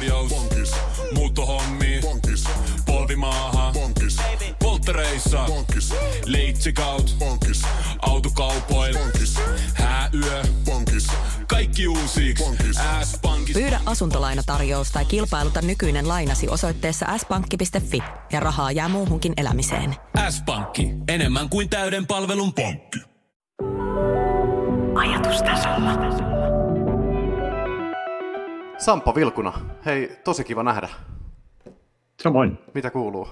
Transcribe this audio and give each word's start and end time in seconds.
tarjous. 0.00 0.30
Bonkis. 0.30 0.72
Muuttohommi. 1.14 2.00
Bonkis. 2.02 2.44
Polvimaaha. 2.86 3.72
Bonkis. 3.72 4.16
Polttereissa. 4.58 5.44
Bonkis. 5.46 5.94
Leitsikaut. 6.26 7.16
Bonkis. 7.18 7.62
Autokaupoil. 8.02 8.98
Bonkis. 8.98 9.36
Hääyö. 9.74 10.42
Bonkis. 10.64 11.06
Kaikki 11.46 11.88
uusi. 11.88 12.34
S-pankki. 13.04 13.52
Pyydä 13.52 13.80
asuntolainatarjous 13.86 14.90
tai 14.90 15.04
kilpailuta 15.04 15.62
nykyinen 15.62 16.08
lainasi 16.08 16.48
osoitteessa 16.48 17.06
s-pankki.fi 17.18 18.02
ja 18.32 18.40
rahaa 18.40 18.72
jää 18.72 18.88
muuhunkin 18.88 19.32
elämiseen. 19.36 19.96
S-pankki. 20.30 20.90
Enemmän 21.08 21.48
kuin 21.48 21.68
täyden 21.68 22.06
palvelun 22.06 22.52
pankki. 22.52 22.98
Ajatustasolla. 24.94 26.59
Sampo 28.80 29.14
Vilkuna, 29.14 29.52
hei, 29.86 30.16
tosi 30.24 30.44
kiva 30.44 30.62
nähdä. 30.62 30.88
Samoin. 32.22 32.58
Mitä 32.74 32.90
kuuluu? 32.90 33.28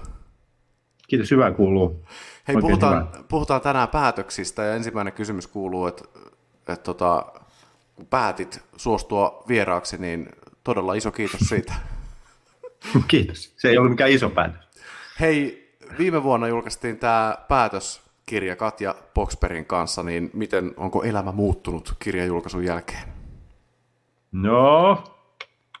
Kiitos, 1.07 1.31
hyvää 1.31 1.51
kuuluu. 1.51 2.05
Hei, 2.47 2.55
Oikein 2.55 2.61
puhutaan, 2.61 3.07
hyvä. 3.13 3.23
puhutaan 3.29 3.61
tänään 3.61 3.87
päätöksistä 3.87 4.63
ja 4.63 4.75
ensimmäinen 4.75 5.13
kysymys 5.13 5.47
kuuluu, 5.47 5.87
että, 5.87 6.03
että 6.59 6.75
tota, 6.83 7.25
kun 7.95 8.05
päätit 8.05 8.63
suostua 8.77 9.43
vieraaksi, 9.47 9.97
niin 9.97 10.29
todella 10.63 10.93
iso 10.93 11.11
kiitos 11.11 11.39
siitä. 11.39 11.73
Kiitos. 13.07 13.53
Se 13.57 13.69
ei 13.69 13.77
ollut 13.77 13.91
mikään 13.91 14.11
iso 14.11 14.29
päätös. 14.29 14.69
Hei, 15.19 15.69
viime 15.97 16.23
vuonna 16.23 16.47
julkaistiin 16.47 16.97
tämä 16.97 17.37
päätöskirja 17.47 18.55
Katja 18.55 18.95
Boxperin 19.13 19.65
kanssa, 19.65 20.03
niin 20.03 20.29
miten, 20.33 20.73
onko 20.77 21.03
elämä 21.03 21.31
muuttunut 21.31 21.95
kirjan 21.99 22.27
julkaisun 22.27 22.65
jälkeen? 22.65 23.03
No, 24.31 25.03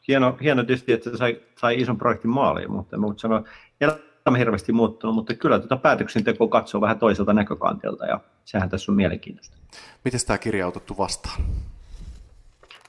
hieno, 0.09 0.37
hieno 0.41 0.63
tietysti, 0.63 0.93
että 0.93 1.09
se 1.09 1.17
sai, 1.17 1.41
sai 1.57 1.81
ison 1.81 1.97
projektin 1.97 2.31
maaliin, 2.31 2.71
mutta 2.71 3.01
voi 3.01 3.13
sanoa, 3.17 3.43
elämä 3.81 4.37
hirveästi 4.37 4.71
muuttunut, 4.71 5.15
mutta 5.15 5.33
kyllä 5.33 5.59
tuota 5.59 5.77
päätöksentekoa 5.77 6.47
katsoo 6.47 6.81
vähän 6.81 6.99
toiselta 6.99 7.33
näkökantilta 7.33 8.05
ja 8.05 8.19
sehän 8.45 8.69
tässä 8.69 8.91
on 8.91 8.95
mielenkiintoista. 8.95 9.57
Miten 10.05 10.19
tämä 10.27 10.37
kirja 10.37 10.65
on 10.65 10.69
otettu 10.69 10.97
vastaan? 10.97 11.41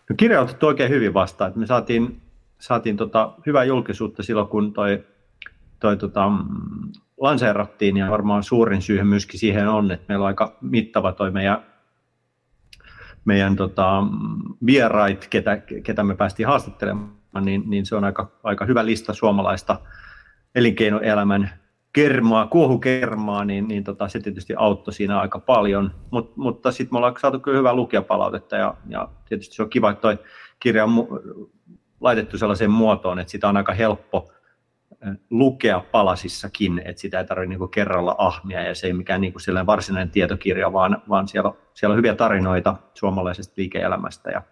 No, 0.09 0.17
kirja 0.17 0.41
on 0.41 0.45
otettu 0.45 0.67
oikein 0.67 0.91
hyvin 0.91 1.15
vastaan, 1.15 1.49
että 1.49 1.61
me 1.61 1.67
saatiin, 1.67 2.21
saatiin 2.59 2.97
tota 2.97 3.33
hyvää 3.47 3.65
julkisuutta 3.65 4.23
silloin, 4.23 4.49
kun 4.49 4.73
toi, 4.73 5.05
toi 5.81 5.97
tota, 5.97 6.29
mm, 6.29 6.93
lanseerattiin 7.21 7.97
ja 7.97 8.11
varmaan 8.11 8.43
suurin 8.43 8.83
syy 8.83 9.03
myöskin 9.03 9.41
siihen 9.41 9.69
on, 9.69 9.91
että 9.91 10.05
meillä 10.09 10.23
on 10.23 10.27
aika 10.27 10.57
mittava 10.61 11.13
toi 11.13 11.31
meidän, 11.31 11.63
meidän 13.31 13.57
tota, 13.57 14.03
vierait, 14.67 15.27
ketä, 15.31 15.57
ketä 15.83 16.05
me 16.05 16.15
päästiin 16.15 16.47
haastattelemaan, 16.47 17.11
niin, 17.41 17.63
niin 17.67 17.87
se 17.87 17.97
on 17.97 18.05
aika, 18.05 18.31
aika 18.43 18.65
hyvä 18.65 18.87
lista 18.87 19.15
suomalaista 19.15 19.81
elinkeinoelämän 20.55 21.51
kermaa, 21.93 22.47
kuohukermaa, 22.47 23.45
niin, 23.45 23.69
niin 23.69 23.85
tota, 23.85 24.09
se 24.09 24.21
tietysti 24.21 24.55
auttoi 24.57 24.95
siinä 24.95 25.21
aika 25.21 25.39
paljon, 25.39 25.93
Mut, 26.11 26.37
mutta 26.37 26.73
sitten 26.73 26.95
me 26.95 26.97
ollaan 26.97 27.15
saatu 27.21 27.41
kyllä 27.41 27.59
hyvää 27.59 27.75
lukijapalautetta 27.75 28.57
ja, 28.57 28.75
ja 28.89 29.09
tietysti 29.29 29.55
se 29.55 29.63
on 29.63 29.71
kiva, 29.71 29.91
että 29.91 30.03
toi 30.03 30.19
kirja 30.61 30.85
on 30.85 30.91
mu- 30.91 31.49
laitettu 32.01 32.39
sellaiseen 32.39 32.71
muotoon, 32.71 33.19
että 33.19 33.31
sitä 33.31 33.49
on 33.49 33.57
aika 33.57 33.73
helppo 33.73 34.33
lukea 35.31 35.85
palasissakin, 35.93 36.83
että 36.85 37.01
sitä 37.01 37.19
ei 37.19 37.27
tarvitse 37.27 37.49
niinku 37.49 37.69
kerralla 37.69 38.15
ahmia 38.19 38.63
ja 38.63 38.75
se 38.75 38.87
ei 38.87 38.93
mikään 38.93 39.21
niinku 39.21 39.39
sellainen 39.39 39.67
varsinainen 39.67 40.11
tietokirja, 40.11 40.73
vaan, 40.73 41.03
vaan 41.09 41.29
siellä, 41.29 41.53
siellä 41.75 41.93
on 41.93 41.97
hyviä 41.97 42.15
tarinoita 42.15 42.77
suomalaisesta 42.95 43.55
liike-elämästä 43.57 44.31
ja, 44.31 44.43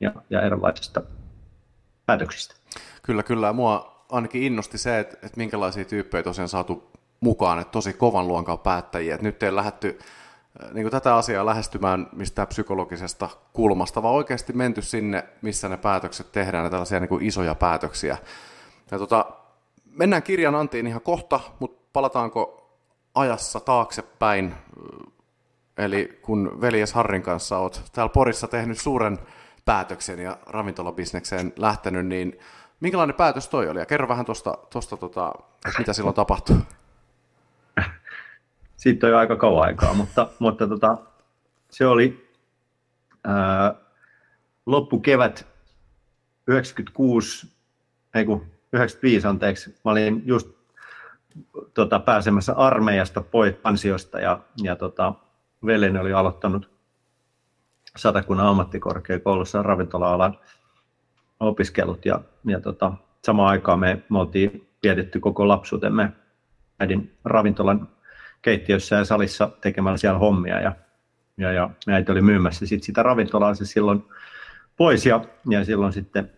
ja, 0.00 0.12
ja 0.30 0.42
erilaisista 0.42 1.02
päätöksistä. 2.06 2.54
Kyllä, 3.02 3.22
kyllä. 3.22 3.52
Mua 3.52 4.04
ainakin 4.10 4.42
innosti 4.42 4.78
se, 4.78 4.98
että, 4.98 5.14
että 5.14 5.36
minkälaisia 5.36 5.84
tyyppejä 5.84 6.22
tosiaan 6.22 6.48
saatu 6.48 6.90
mukaan, 7.20 7.58
että 7.58 7.72
tosi 7.72 7.92
kovan 7.92 8.28
luokan 8.28 8.58
päättäjiä. 8.58 9.14
Että 9.14 9.26
nyt 9.26 9.42
ei 9.42 9.54
lähdetty 9.54 9.98
äh, 10.62 10.72
niin 10.72 10.90
tätä 10.90 11.16
asiaa 11.16 11.46
lähestymään 11.46 12.08
mistään 12.12 12.48
psykologisesta 12.48 13.28
kulmasta, 13.52 14.02
vaan 14.02 14.14
oikeasti 14.14 14.52
menty 14.52 14.82
sinne, 14.82 15.24
missä 15.42 15.68
ne 15.68 15.76
päätökset 15.76 16.32
tehdään, 16.32 16.64
ne 16.64 16.70
tällaisia 16.70 17.00
niin 17.00 17.22
isoja 17.22 17.54
päätöksiä. 17.54 18.16
Ja 18.90 18.98
tota, 18.98 19.26
mennään 19.96 20.22
kirjan 20.22 20.54
antiin 20.54 20.86
ihan 20.86 21.00
kohta, 21.00 21.40
mutta 21.58 21.88
palataanko 21.92 22.70
ajassa 23.14 23.60
taaksepäin, 23.60 24.54
eli 25.78 26.18
kun 26.22 26.60
veljes 26.60 26.92
Harrin 26.92 27.22
kanssa 27.22 27.58
olet 27.58 27.82
täällä 27.92 28.12
Porissa 28.12 28.48
tehnyt 28.48 28.78
suuren 28.78 29.18
päätöksen 29.64 30.18
ja 30.18 30.38
ravintolabisnekseen 30.46 31.52
lähtenyt, 31.56 32.06
niin 32.06 32.38
minkälainen 32.80 33.16
päätös 33.16 33.48
toi 33.48 33.68
oli? 33.68 33.78
Ja 33.78 33.86
kerro 33.86 34.08
vähän 34.08 34.24
tuosta, 34.24 34.58
tosta, 34.70 34.96
tota, 34.96 35.32
mitä 35.78 35.92
silloin 35.92 36.16
tapahtui. 36.16 36.56
siitä 38.76 39.06
on 39.06 39.10
jo 39.10 39.18
aika 39.18 39.36
kauan 39.36 39.64
aikaa, 39.64 39.94
mutta, 39.94 40.28
mutta 40.38 40.68
tota, 40.68 40.98
se 41.70 41.86
oli 41.86 42.30
ää, 43.24 43.74
loppukevät 44.66 45.46
96, 46.46 47.52
ei 48.14 48.24
kun 48.24 48.55
95 48.76 49.26
anteeksi, 49.26 49.74
mä 49.84 49.90
olin 49.90 50.22
just 50.26 50.50
tota, 51.74 51.98
pääsemässä 51.98 52.52
armeijasta 52.52 53.20
pois 53.20 53.54
ansiosta 53.64 54.20
ja, 54.20 54.38
ja 54.62 54.76
tota, 54.76 55.14
veljeni 55.66 55.98
oli 55.98 56.12
aloittanut 56.12 56.70
Satakunnan 57.96 58.46
ammattikorkeakoulussa 58.46 59.62
ravintola-alan 59.62 60.38
opiskelut 61.40 62.06
ja, 62.06 62.20
ja 62.44 62.60
tota, 62.60 62.92
samaan 63.24 63.48
aikaan 63.48 63.78
me, 63.78 64.02
me 64.08 64.18
oltiin 64.18 64.68
vietetty 64.82 65.20
koko 65.20 65.48
lapsuutemme 65.48 66.12
äidin 66.80 67.16
ravintolan 67.24 67.88
keittiössä 68.42 68.96
ja 68.96 69.04
salissa 69.04 69.50
tekemällä 69.60 69.96
siellä 69.96 70.18
hommia 70.18 70.60
ja, 70.60 70.72
ja, 71.36 71.52
ja 71.52 71.70
äiti 71.88 72.12
oli 72.12 72.22
myymässä 72.22 72.66
sit 72.66 72.82
sitä 72.82 73.02
ravintolaa 73.02 73.54
se 73.54 73.64
silloin 73.64 74.04
pois 74.76 75.06
ja, 75.06 75.24
ja 75.48 75.64
silloin 75.64 75.92
sitten 75.92 76.35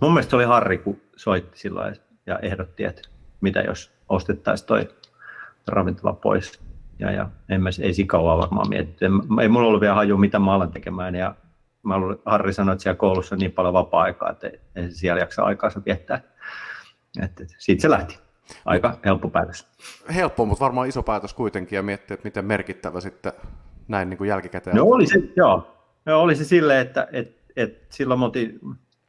mun 0.00 0.12
mielestä 0.12 0.30
se 0.30 0.36
oli 0.36 0.44
Harri, 0.44 0.78
kun 0.78 1.00
soitti 1.16 1.58
silloin 1.58 1.96
ja 2.26 2.38
ehdotti, 2.38 2.84
että 2.84 3.02
mitä 3.40 3.60
jos 3.60 3.92
ostettaisiin 4.08 4.66
toi 4.66 4.88
ravintola 5.68 6.12
pois. 6.12 6.60
Ja, 6.98 7.10
ja 7.10 7.28
en 7.48 7.62
mä, 7.62 7.68
ei 7.82 8.04
kauan 8.06 8.38
varmaan 8.38 8.68
mietitty. 8.68 9.04
En, 9.04 9.12
ei 9.42 9.48
mulla 9.48 9.68
ollut 9.68 9.80
vielä 9.80 9.94
haju, 9.94 10.16
mitä 10.16 10.38
mä 10.38 10.54
alan 10.54 10.72
tekemään. 10.72 11.14
Ja 11.14 11.34
mä 11.82 11.98
luulen, 11.98 12.18
Harri 12.24 12.52
sanoi, 12.52 12.72
että 12.72 12.82
siellä 12.82 12.96
koulussa 12.96 13.34
on 13.34 13.38
niin 13.38 13.52
paljon 13.52 13.74
vapaa-aikaa, 13.74 14.30
että 14.30 14.46
ei, 14.46 14.60
ei 14.76 14.90
siellä 14.90 15.20
jaksa 15.20 15.42
aikaansa 15.42 15.82
viettää. 15.86 16.20
Että, 17.22 17.44
että 17.44 17.54
siitä 17.58 17.82
se 17.82 17.90
lähti. 17.90 18.18
Aika 18.64 18.98
helppo 19.04 19.28
päätös. 19.28 19.66
Helppo, 20.14 20.44
mutta 20.44 20.64
varmaan 20.64 20.88
iso 20.88 21.02
päätös 21.02 21.34
kuitenkin 21.34 21.76
ja 21.76 21.82
miettiä, 21.82 22.14
että 22.14 22.26
miten 22.26 22.44
merkittävä 22.44 23.00
sitten 23.00 23.32
näin 23.88 24.10
niin 24.10 24.18
kuin 24.18 24.28
jälkikäteen. 24.28 24.76
No 24.76 24.84
oli 24.84 25.06
se, 25.06 25.22
joo. 25.36 25.74
No, 26.04 26.20
oli 26.20 26.36
se 26.36 26.44
silleen, 26.44 26.86
että 26.86 27.08
et, 27.12 27.36
et 27.56 27.86
silloin 27.88 28.20
me 28.20 28.24
oltiin, 28.24 28.60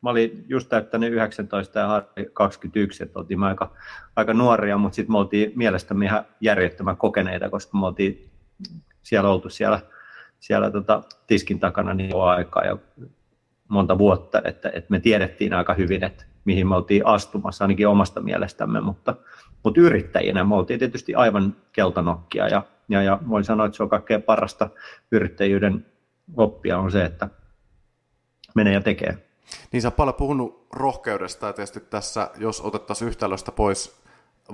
mä 0.02 0.10
olin 0.10 0.46
just 0.48 0.70
täyttänyt 0.70 1.14
19 1.14 1.80
ja 1.80 1.88
Harri 1.88 2.30
21, 2.34 3.04
että 3.04 3.20
oltiin 3.20 3.44
aika, 3.44 3.72
aika 4.16 4.34
nuoria, 4.34 4.78
mutta 4.78 4.96
sitten 4.96 5.12
me 5.12 5.18
oltiin 5.18 5.52
mielestämme 5.56 6.06
ihan 6.06 6.26
järjettömän 6.42 6.98
kokeneita, 6.98 7.50
koska 7.50 7.78
me 7.78 7.86
oltiin 7.86 8.30
siellä 9.04 9.30
oltu 9.30 9.50
siellä, 9.50 9.80
siellä 10.40 10.72
tota, 10.72 11.04
tiskin 11.28 11.59
takana 11.59 11.94
niin 11.94 12.12
kauan 12.12 12.38
aikaa 12.38 12.66
ja 12.66 12.78
monta 13.68 13.98
vuotta, 13.98 14.42
että, 14.46 14.70
että 14.74 14.92
me 14.92 15.00
tiedettiin 15.00 15.54
aika 15.54 15.74
hyvin, 15.74 16.04
että 16.04 16.26
mihin 16.46 16.68
me 16.68 16.76
oltiin 16.76 17.06
astumassa, 17.06 17.64
ainakin 17.64 17.88
omasta 17.88 18.22
mielestämme, 18.22 18.82
mutta, 18.82 19.16
mutta 19.64 19.82
yrittäjinä 19.82 20.44
me 20.44 20.56
oltiin 20.56 20.80
tietysti 20.80 21.16
aivan 21.16 21.56
keltanokkia 21.72 22.48
ja, 22.48 22.64
ja, 22.90 23.04
ja 23.04 23.20
voin 23.30 23.44
sanoa, 23.44 23.66
että 23.66 23.78
se 23.78 23.84
on 23.84 23.90
kaikkein 23.90 24.24
parasta 24.24 24.70
yrittäjyyden 25.12 25.86
oppia 26.38 26.78
on 26.78 26.92
se, 26.92 27.04
että 27.04 27.30
menee 28.56 28.74
ja 28.74 28.82
tekee. 28.82 29.28
Niin 29.72 29.82
sä 29.82 29.92
paljon 29.92 30.16
puhunut 30.16 30.68
rohkeudesta 30.74 31.48
ja 31.48 31.54
tietysti 31.54 31.79
tässä, 31.79 32.29
jos 32.38 32.62
otettaisiin 32.62 33.08
yhtälöstä 33.08 33.52
pois 33.52 34.00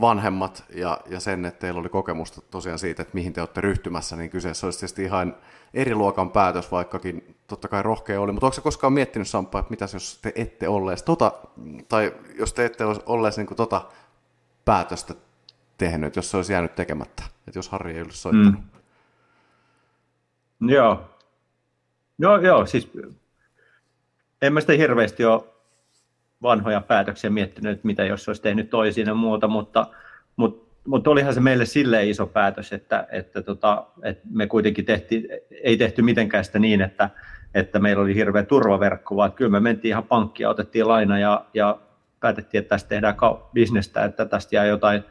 vanhemmat 0.02 0.64
ja, 0.75 1.00
ja 1.10 1.19
sen, 1.19 1.46
että 1.46 1.60
teillä 1.60 1.80
oli 1.80 1.90
kokemusta 1.90 2.42
tosiaan 2.52 2.80
siitä, 2.80 3.02
että 3.02 3.14
mihin 3.14 3.34
te 3.34 3.42
olette 3.42 3.62
ryhtymässä, 3.62 4.16
niin 4.16 4.30
kyseessä 4.30 4.68
olisi 4.68 4.80
tietysti 4.80 5.04
ihan 5.04 5.36
eri 5.74 5.96
luokan 5.96 6.31
päätös, 6.31 6.72
vaikkakin 6.72 7.36
totta 7.48 7.68
kai 7.68 7.84
rohkea 7.84 8.22
oli. 8.22 8.31
Mutta 8.31 8.46
onko 8.46 8.62
koskaan 8.62 8.94
miettinyt, 8.94 9.28
Sampa, 9.28 9.60
että 9.60 9.69
mitäs 9.69 9.94
jos 9.94 10.19
te 10.22 10.31
ette 10.36 10.68
olleet 10.68 11.06
tota, 11.06 11.31
tai 11.90 12.14
jos 12.40 12.54
te 12.54 12.66
ette 12.66 12.86
olisi 13.06 13.42
niin 13.44 13.56
tota 13.56 13.81
päätöstä 14.66 15.14
tehnyt, 15.78 16.16
jos 16.16 16.31
se 16.31 16.38
olisi 16.38 16.54
jäänyt 16.54 16.75
tekemättä, 16.75 17.24
että 17.48 17.60
jos 17.60 17.69
Harri 17.69 17.94
ei 17.94 18.02
olisi 18.02 18.18
soittanut? 18.18 18.62
Mm. 20.60 20.69
Joo. 20.69 21.04
No 22.18 22.38
joo, 22.38 22.66
siis 22.66 22.92
en 24.45 24.53
mä 24.53 24.62
sitä 24.62 24.74
hirveästi 24.74 25.25
ole 25.25 25.44
vanhoja 26.42 26.81
päätöksiä 26.81 27.30
miettinyt, 27.30 27.83
mitä 27.83 28.03
jos 28.03 28.27
olisi 28.27 28.42
tehnyt 28.42 28.69
toisin 28.69 29.07
ja 29.07 29.13
muuta, 29.13 29.47
mutta, 29.47 29.88
mutta, 30.36 30.75
mutta 30.88 31.09
olihan 31.09 31.33
se 31.33 31.39
meille 31.39 31.65
silleen 31.65 32.09
iso 32.09 32.27
päätös, 32.27 32.74
että, 32.74 33.07
että, 33.12 33.42
tota, 33.42 33.88
että 34.03 34.24
me 34.30 34.47
kuitenkin 34.47 34.86
tehtiin, 34.86 35.27
ei 35.63 35.77
tehty 35.77 36.01
mitenkään 36.01 36.45
sitä 36.45 36.59
niin, 36.59 36.81
että, 36.81 37.09
että 37.53 37.80
meillä 37.80 38.03
oli 38.03 38.15
hirveä 38.15 38.44
turvaverkko, 38.44 39.15
vaan 39.15 39.31
kyllä 39.31 39.51
me 39.51 39.59
mentiin 39.59 39.89
ihan 39.89 40.03
pankkia, 40.03 40.50
otettiin 40.50 40.88
laina 40.88 41.19
ja, 41.19 41.45
ja 41.53 41.80
päätettiin, 42.19 42.59
että 42.59 42.69
tästä 42.69 42.89
tehdään 42.89 43.15
bisnestä, 43.53 44.06
että 44.06 44.25
tästä 44.25 44.56
jää 44.56 44.65
jotain 44.65 45.03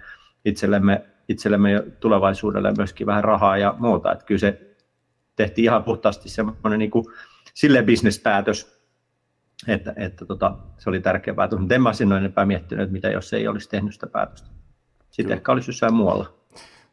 itsellemme, 0.44 1.04
itsellemme 1.28 1.84
tulevaisuudelle 2.00 2.72
myöskin 2.76 3.06
vähän 3.06 3.24
rahaa 3.24 3.56
ja 3.56 3.74
muuta. 3.78 4.12
Että 4.12 4.24
kyllä 4.24 4.38
se 4.38 4.60
tehtiin 5.36 5.64
ihan 5.64 5.84
puhtaasti 5.84 6.28
semmoinen 6.28 6.78
niin 6.78 6.90
kuin, 6.90 7.04
silleen 7.54 7.86
bisnespäätös, 7.86 8.73
että, 9.68 9.92
että 9.96 10.26
tota, 10.26 10.56
se 10.78 10.90
oli 10.90 11.00
tärkeä 11.00 11.34
päätös. 11.34 11.58
Mutta 11.58 11.74
en 11.74 11.82
mä 11.82 11.92
sinne 11.92 12.16
enempää 12.16 12.46
miettinyt, 12.46 12.92
mitä 12.92 13.08
jos 13.08 13.32
ei 13.32 13.48
olisi 13.48 13.68
tehnyt 13.68 13.94
sitä 13.94 14.06
päätöstä. 14.06 14.48
Sitten 15.10 15.30
Joo. 15.30 15.36
ehkä 15.36 15.52
olisi 15.52 15.70
jossain 15.70 15.94
muualla. 15.94 16.32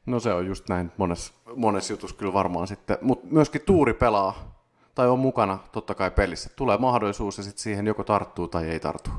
No 0.06 0.20
se 0.20 0.34
on 0.34 0.48
just 0.48 0.70
näin 0.70 0.92
monessa 0.98 1.34
mones 1.56 1.90
jutussa 1.90 2.16
kyllä 2.16 2.34
varmaan 2.34 2.68
sitten. 2.68 2.98
Mutta 3.02 3.28
myöskin 3.32 3.62
tuuri 3.66 3.94
pelaa 3.94 4.64
tai 4.96 5.08
on 5.08 5.20
mukana 5.20 5.60
totta 5.72 5.96
kai 5.96 6.12
pelissä. 6.12 6.50
Tulee 6.56 6.78
mahdollisuus 6.78 7.38
ja 7.38 7.44
sitten 7.44 7.64
siihen 7.64 7.88
joko 7.88 8.04
tarttuu 8.04 8.48
tai 8.48 8.70
ei 8.70 8.80
tartu. 8.80 9.10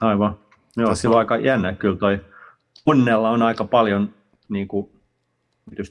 Aivan. 0.00 0.38
Joo, 0.76 0.88
Tässä 0.88 1.08
on 1.08 1.18
aika 1.18 1.36
jännä 1.36 1.72
kyllä 1.72 1.96
toi. 1.96 2.20
Onnella 2.86 3.30
on 3.30 3.42
aika 3.42 3.64
paljon 3.64 4.14
niin 4.48 4.68
kuin, 4.68 4.90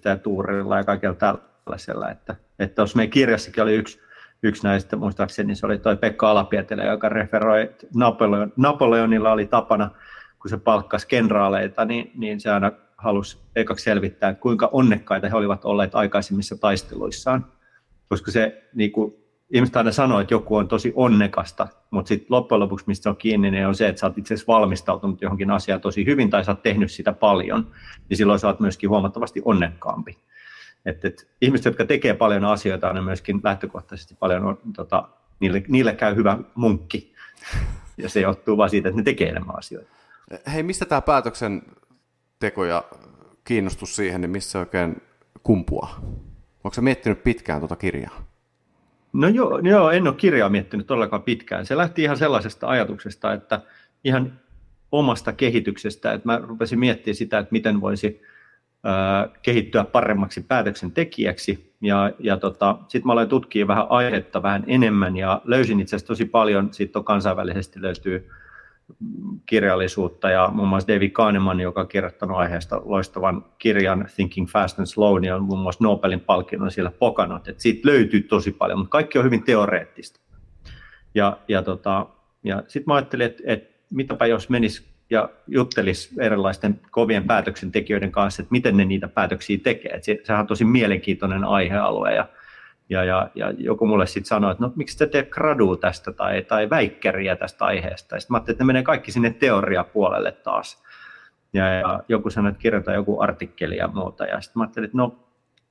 ja 0.06 0.18
tuurilla 0.18 0.78
ja 0.78 0.84
kaikilla 0.84 1.16
tällaisella. 1.16 2.10
Että, 2.10 2.36
että 2.60 2.76
tuossa 2.76 2.98
meidän 2.98 3.12
kirjassakin 3.12 3.64
oli 3.64 3.76
yksi, 3.76 4.00
yksi 4.44 4.64
näistä, 4.64 4.96
muistaakseni 4.96 5.56
se 5.56 5.66
oli 5.66 5.78
toi 5.78 5.98
Pekka 5.98 6.32
Alapietelä, 6.32 6.86
joka 6.86 7.10
referoi, 7.10 7.62
että 7.62 7.88
Napoleon, 7.96 8.54
Napoleonilla 8.58 9.32
oli 9.32 9.46
tapana, 9.46 9.90
kun 10.40 10.50
se 10.50 10.58
palkkasi 10.58 11.08
kenraaleita, 11.08 11.86
niin, 11.86 12.12
niin 12.16 12.40
se 12.40 12.52
aina 12.52 12.72
halusi 12.98 13.38
ekaksi 13.56 13.84
selvittää, 13.84 14.34
kuinka 14.34 14.70
onnekkaita 14.72 15.30
he 15.30 15.36
olivat 15.36 15.66
olleet 15.66 15.96
aikaisemmissa 15.96 16.58
taisteluissaan. 16.58 17.46
Koska 18.10 18.32
se 18.32 18.64
niin 18.74 18.92
kuin, 18.92 19.14
ihmiset 19.54 19.78
aina 19.78 19.92
sanoo, 19.92 20.20
että 20.20 20.34
joku 20.34 20.56
on 20.56 20.68
tosi 20.68 20.94
onnekasta, 20.96 21.68
mutta 21.92 22.10
sitten 22.10 22.28
loppujen 22.30 22.60
lopuksi, 22.60 22.86
mistä 22.88 23.04
se 23.04 23.10
on 23.10 23.18
kiinni, 23.18 23.52
niin 23.52 23.68
on 23.68 23.76
se, 23.76 23.88
että 23.88 24.00
sä 24.00 24.08
oot 24.08 24.18
itse 24.18 24.34
asiassa 24.34 24.54
valmistautunut 24.54 25.22
johonkin 25.22 25.52
asiaan 25.52 25.82
tosi 25.82 26.06
hyvin 26.06 26.30
tai 26.30 26.46
sä 26.46 26.52
oot 26.52 26.64
tehnyt 26.64 26.92
sitä 26.92 27.14
paljon, 27.14 27.68
niin 28.10 28.18
silloin 28.18 28.40
sä 28.40 28.48
oot 28.48 28.60
myöskin 28.60 28.90
huomattavasti 28.90 29.42
onnekkaampi. 29.46 30.18
Et, 30.88 31.06
et, 31.06 31.28
ihmiset, 31.42 31.66
jotka 31.66 31.86
tekee 31.86 32.14
paljon 32.14 32.46
asioita, 32.46 32.90
on 32.90 33.04
myöskin 33.04 33.42
lähtökohtaisesti 33.44 34.16
paljon, 34.20 34.60
tota, 34.76 35.10
niille, 35.40 35.64
niille 35.68 35.94
käy 35.94 36.16
hyvä 36.16 36.38
munkki. 36.56 37.14
Ja 37.98 38.10
se 38.10 38.22
johtuu 38.22 38.58
vaan 38.58 38.70
siitä, 38.70 38.90
että 38.90 38.98
ne 39.02 39.04
tekee 39.04 39.30
enemmän 39.30 39.58
asioita. 39.58 39.90
Hei, 40.54 40.64
mistä 40.64 40.86
tämä 40.86 41.02
päätöksen 41.02 41.62
teko 42.40 42.66
ja 42.66 42.84
kiinnostus 43.44 43.96
siihen, 43.96 44.22
niin 44.22 44.30
missä 44.30 44.60
oikein 44.60 45.02
kumpuaa? 45.44 46.02
Onko 46.64 46.74
se 46.74 46.82
miettinyt 46.82 47.24
pitkään 47.24 47.60
tuota 47.60 47.76
kirjaa? 47.76 48.28
No 49.14 49.28
joo, 49.28 49.60
joo, 49.60 49.92
en 49.92 50.08
ole 50.08 50.16
kirjaa 50.16 50.50
miettinyt 50.50 50.88
todellakaan 50.88 51.24
pitkään. 51.24 51.66
Se 51.66 51.78
lähti 51.78 52.04
ihan 52.04 52.18
sellaisesta 52.18 52.68
ajatuksesta, 52.68 53.34
että 53.34 53.62
ihan 54.04 54.40
omasta 54.92 55.34
kehityksestä, 55.34 56.14
että 56.14 56.28
mä 56.28 56.42
rupesin 56.44 56.80
miettimään 56.80 57.16
sitä, 57.16 57.40
että 57.40 57.52
miten 57.52 57.82
voisi 57.82 58.22
kehittyä 59.42 59.84
paremmaksi 59.84 60.42
päätöksentekijäksi. 60.42 61.74
Ja, 61.82 62.12
ja 62.20 62.38
tota, 62.38 62.78
sitten 62.88 63.08
mä 63.08 63.14
aloin 63.14 63.30
tutkia 63.30 63.68
vähän 63.68 63.86
aihetta 63.90 64.44
vähän 64.44 64.64
enemmän 64.68 65.18
ja 65.18 65.42
löysin 65.46 65.80
itse 65.80 65.96
asiassa 65.96 66.08
tosi 66.08 66.26
paljon, 66.26 66.70
sitten 66.72 67.04
kansainvälisesti 67.04 67.82
löytyy 67.82 68.30
kirjallisuutta 69.46 70.30
ja 70.30 70.50
muun 70.54 70.68
muassa 70.68 70.94
David 70.94 71.10
Kahneman, 71.10 71.60
joka 71.60 71.82
on 71.82 71.88
kirjoittanut 71.88 72.38
aiheesta 72.38 72.82
loistavan 72.86 73.46
kirjan 73.58 74.08
Thinking 74.16 74.48
Fast 74.48 74.80
and 74.80 74.86
Slow, 74.86 75.22
niin 75.22 75.34
on 75.34 75.44
muun 75.44 75.60
muassa 75.60 75.84
Nobelin 75.84 76.20
palkinnon 76.20 76.72
siellä 76.72 76.92
pokanut, 76.92 77.48
että 77.48 77.62
siitä 77.62 77.88
löytyy 77.88 78.22
tosi 78.22 78.52
paljon, 78.52 78.80
mutta 78.80 78.92
kaikki 78.92 79.20
on 79.20 79.26
hyvin 79.26 79.44
teoreettista. 79.44 80.20
Ja, 81.16 81.38
ja, 81.48 81.62
tota, 81.64 82.08
ja 82.44 82.64
sitten 82.68 82.84
mä 82.88 82.96
ajattelin, 82.96 83.26
että, 83.26 83.44
että 83.46 83.78
mitäpä 83.90 84.26
jos 84.26 84.50
menis 84.50 84.97
ja 85.10 85.30
juttelisi 85.48 86.10
erilaisten 86.20 86.80
kovien 86.92 87.24
päätöksentekijöiden 87.24 88.12
kanssa, 88.12 88.42
että 88.42 88.52
miten 88.52 88.78
ne 88.78 88.86
niitä 88.86 89.08
päätöksiä 89.08 89.58
tekee. 89.64 89.92
Että 89.92 90.06
se, 90.06 90.20
sehän 90.24 90.42
on 90.42 90.48
tosi 90.48 90.66
mielenkiintoinen 90.66 91.44
aihealue 91.44 92.14
ja 92.14 92.28
ja, 92.90 93.04
ja, 93.04 93.30
ja 93.36 93.54
joku 93.58 93.88
mulle 93.88 94.08
sitten 94.08 94.26
sanoi, 94.26 94.52
että 94.52 94.64
no 94.64 94.74
miksi 94.76 94.98
te 94.98 95.08
teet 95.08 95.30
gradua 95.30 95.78
tästä 95.78 96.12
tai, 96.12 96.42
tai 96.42 96.70
väikkäriä 96.70 97.36
tästä 97.36 97.66
aiheesta. 97.66 98.20
Sitten 98.20 98.34
mä 98.34 98.38
ajattelin, 98.38 98.56
että 98.56 98.64
ne 98.64 98.68
menee 98.68 98.84
kaikki 98.84 99.12
sinne 99.12 99.30
teoriapuolelle 99.30 100.32
taas. 100.32 100.84
Ja, 101.54 101.74
ja 101.74 102.04
joku 102.08 102.30
sanoi, 102.30 102.50
että 102.50 102.62
kirjoita 102.62 102.92
joku 102.92 103.22
artikkeli 103.22 103.78
ja 103.78 103.88
muuta. 103.88 104.26
Ja 104.26 104.42
sitten 104.42 104.60
mä 104.60 104.64
ajattelin, 104.64 104.86
että 104.86 104.98
no, 104.98 105.20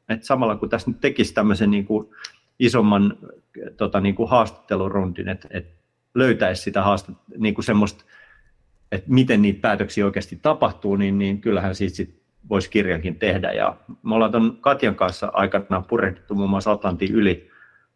että 0.08 0.26
samalla 0.26 0.56
kun 0.56 0.68
tässä 0.68 0.90
nyt 0.90 1.00
tekisi 1.00 1.34
tämmöisen 1.34 1.70
niin 1.70 1.86
kuin 1.86 2.10
isomman 2.58 3.18
tota, 3.76 4.00
niin 4.00 4.14
kuin 4.14 4.28
haastattelurundin, 4.28 5.28
että, 5.28 5.48
että 5.50 5.82
löytäisi 6.14 6.62
sitä 6.62 6.82
haastat, 6.82 7.16
niin 7.38 7.54
kuin 7.54 7.64
semmoista, 7.64 8.04
että 8.92 9.12
miten 9.12 9.42
niitä 9.42 9.60
päätöksiä 9.60 10.04
oikeasti 10.04 10.38
tapahtuu, 10.42 10.96
niin, 10.96 11.18
niin 11.18 11.40
kyllähän 11.40 11.74
siitä 11.74 11.96
sit 11.96 12.22
voisi 12.48 12.70
kirjankin 12.70 13.18
tehdä. 13.18 13.52
Ja 13.52 13.76
me 14.02 14.14
ollaan 14.14 14.32
tuon 14.32 14.56
Katjan 14.60 14.94
kanssa 14.94 15.30
aikanaan 15.32 15.84
purehdittu 15.84 16.34
muun 16.34 16.50
muassa 16.50 16.72
Atlantin 16.72 17.12
yli 17.12 17.50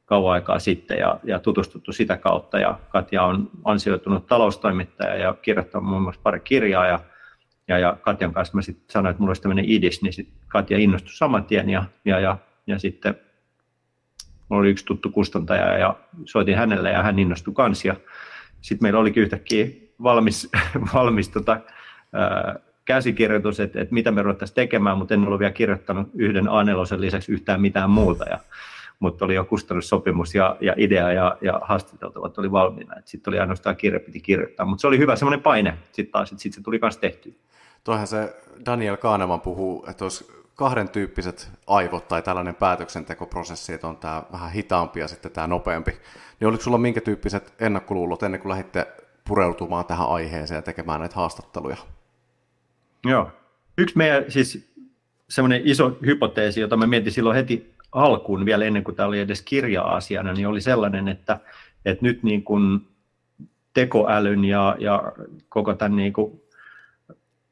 kauan 0.05 0.33
aikaa 0.33 0.59
sitten 0.59 0.99
ja, 0.99 1.21
ja 1.25 1.39
tutustuttu 1.39 1.93
sitä 1.93 2.17
kautta. 2.17 2.59
Ja 2.59 2.79
Katja 2.89 3.23
on 3.23 3.51
ansioitunut 3.65 4.27
taloustoimittaja 4.27 5.17
ja 5.17 5.35
kirjoittanut 5.43 5.89
muun 5.89 6.03
muassa 6.03 6.21
pari 6.25 6.41
kirjaa. 6.41 6.87
Ja, 6.87 7.01
ja, 7.69 7.79
ja 7.79 7.97
Katjan 8.03 8.33
kanssa 8.33 8.57
mä 8.57 8.63
sitten 8.63 8.85
sanoin, 8.91 9.11
että 9.11 9.21
mulla 9.21 9.31
olisi 9.31 9.43
tämmöinen 9.43 9.65
idis, 9.69 10.03
niin 10.03 10.13
sitten 10.13 10.37
Katja 10.49 10.79
innostui 10.79 11.13
saman 11.13 11.45
tien 11.45 11.71
ja, 11.71 11.85
ja, 12.05 12.21
ja, 12.21 12.39
ja 12.67 12.79
sitten 12.79 13.15
mulla 14.49 14.61
oli 14.61 14.71
yksi 14.71 14.85
tuttu 14.85 15.11
kustantaja 15.11 15.79
ja 15.79 15.97
soitin 16.25 16.57
hänelle 16.57 16.91
ja 16.91 17.03
hän 17.03 17.19
innostui 17.19 17.55
kanssa. 17.55 17.89
Ja 17.89 17.97
sitten 18.61 18.87
meillä 18.87 19.01
olikin 19.01 19.23
yhtäkkiä 19.23 19.67
valmis, 20.03 20.49
valmis 20.95 21.29
tota, 21.29 21.61
ää, 22.13 22.59
käsikirjoitus, 22.85 23.61
että, 23.61 23.81
että 23.81 23.95
mitä 23.95 24.11
me 24.11 24.23
ruvettaisiin 24.23 24.55
tekemään, 24.55 24.99
mutta 24.99 25.15
en 25.15 25.27
ollut 25.27 25.41
vielä 25.41 25.53
kirjoittanut 25.53 26.09
yhden 26.15 26.49
a 26.49 26.65
lisäksi 26.97 27.33
yhtään 27.33 27.61
mitään 27.61 27.91
muuta. 27.91 28.25
Ja, 28.25 28.39
mutta 29.01 29.25
oli 29.25 29.35
jo 29.35 29.45
kustannussopimus 29.45 30.35
ja, 30.35 30.57
ja 30.61 30.75
idea 30.77 31.13
ja, 31.13 31.37
ja 31.41 31.61
haastateltavat 31.63 32.39
oli 32.39 32.53
valmiina. 32.53 32.95
Sitten 33.05 33.31
oli 33.31 33.41
ainoastaan 33.41 33.77
kirja 33.77 34.01
piti 34.01 34.21
kirjoittaa, 34.21 34.67
mutta 34.67 34.81
se 34.81 34.87
oli 34.87 34.99
hyvä 34.99 35.17
semmoinen 35.17 35.43
paine 35.43 35.79
sitten 35.93 36.13
taas, 36.13 36.29
sitten 36.29 36.53
se 36.53 36.63
tuli 36.63 36.79
myös 36.83 36.97
tehty. 36.97 37.39
Toihan 37.85 38.07
se 38.07 38.37
Daniel 38.67 38.97
Kahneman 38.97 39.41
puhuu, 39.41 39.87
että 39.89 40.05
olisi 40.05 40.27
kahden 40.55 40.89
tyyppiset 40.89 41.51
aivot 41.67 42.09
tai 42.09 42.23
tällainen 42.23 42.55
päätöksentekoprosessi, 42.55 43.73
että 43.73 43.89
on 43.89 43.97
tämä 43.97 44.23
vähän 44.33 44.53
hitaampi 44.53 45.01
ja 45.01 45.09
sitten 45.09 45.33
tämä 45.33 45.47
nopeampi. 45.47 45.91
Niin 46.41 46.49
oliko 46.49 46.63
sulla 46.63 46.79
minkä 46.79 47.01
tyyppiset 47.01 47.55
ennakkoluulot 47.59 48.23
ennen 48.23 48.41
kuin 48.41 48.51
lähditte 48.51 48.87
pureutumaan 49.31 49.85
tähän 49.87 50.09
aiheeseen 50.09 50.59
ja 50.59 50.63
tekemään 50.63 51.01
näitä 51.01 51.15
haastatteluja? 51.15 51.77
Joo. 53.05 53.31
Yksi 53.79 53.97
meidän 53.97 54.25
siis 54.29 54.73
semmoinen 55.29 55.63
iso 55.65 55.99
hypoteesi, 56.07 56.61
jota 56.61 56.77
mä 56.77 56.87
mietin 56.87 57.13
silloin 57.13 57.37
heti 57.37 57.75
alkuun 57.93 58.45
vielä 58.45 58.65
ennen 58.65 58.85
kuin 58.85 58.95
tämä 58.97 59.07
oli 59.07 59.21
edes 59.21 59.43
kirja-asiana, 59.43 60.33
niin 60.33 60.49
oli 60.49 60.61
sellainen, 60.61 61.09
että, 61.09 61.41
että 61.85 62.05
nyt 62.05 62.23
niin 62.23 62.45
kuin 62.45 62.81
tekoälyn 63.75 64.45
ja, 64.45 64.77
ja 64.79 65.13
koko 65.49 65.75
tämän 65.75 65.97
niin 65.97 66.13
kuin 66.13 66.43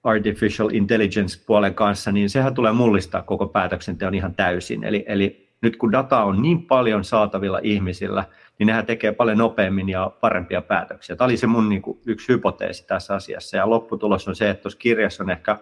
artificial 0.04 0.70
intelligence 0.72 1.40
puolen 1.46 1.74
kanssa, 1.74 2.12
niin 2.12 2.30
sehän 2.30 2.54
tulee 2.54 2.72
mullistaa 2.72 3.22
koko 3.22 3.46
päätöksenteon 3.46 4.14
ihan 4.14 4.34
täysin. 4.34 4.84
Eli, 4.84 5.04
eli 5.08 5.48
nyt 5.60 5.76
kun 5.76 5.92
data 5.92 6.24
on 6.24 6.42
niin 6.42 6.62
paljon 6.62 7.04
saatavilla 7.04 7.60
ihmisillä, 7.62 8.24
niin 8.58 8.66
nehän 8.66 8.86
tekee 8.86 9.12
paljon 9.12 9.38
nopeammin 9.38 9.88
ja 9.88 10.12
parempia 10.20 10.62
päätöksiä. 10.62 11.16
Tämä 11.16 11.26
oli 11.26 11.36
se 11.36 11.46
mun 11.46 11.68
niin 11.68 11.82
kuin, 11.82 11.98
yksi 12.06 12.28
hypoteesi 12.28 12.86
tässä 12.86 13.14
asiassa. 13.14 13.56
Ja 13.56 13.70
lopputulos 13.70 14.28
on 14.28 14.36
se, 14.36 14.50
että 14.50 14.62
tuossa 14.62 14.78
kirjassa 14.78 15.22
on 15.22 15.30
ehkä 15.30 15.58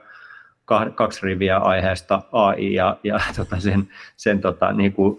kaksi 0.95 1.27
riviä 1.27 1.59
aiheesta 1.59 2.23
AI 2.33 2.75
ja, 2.75 2.97
ja 3.05 3.21
tota 3.37 3.61
sen, 3.61 3.89
sen 4.17 4.41
tota, 4.41 4.73
niin 4.73 4.93
kuin 4.93 5.17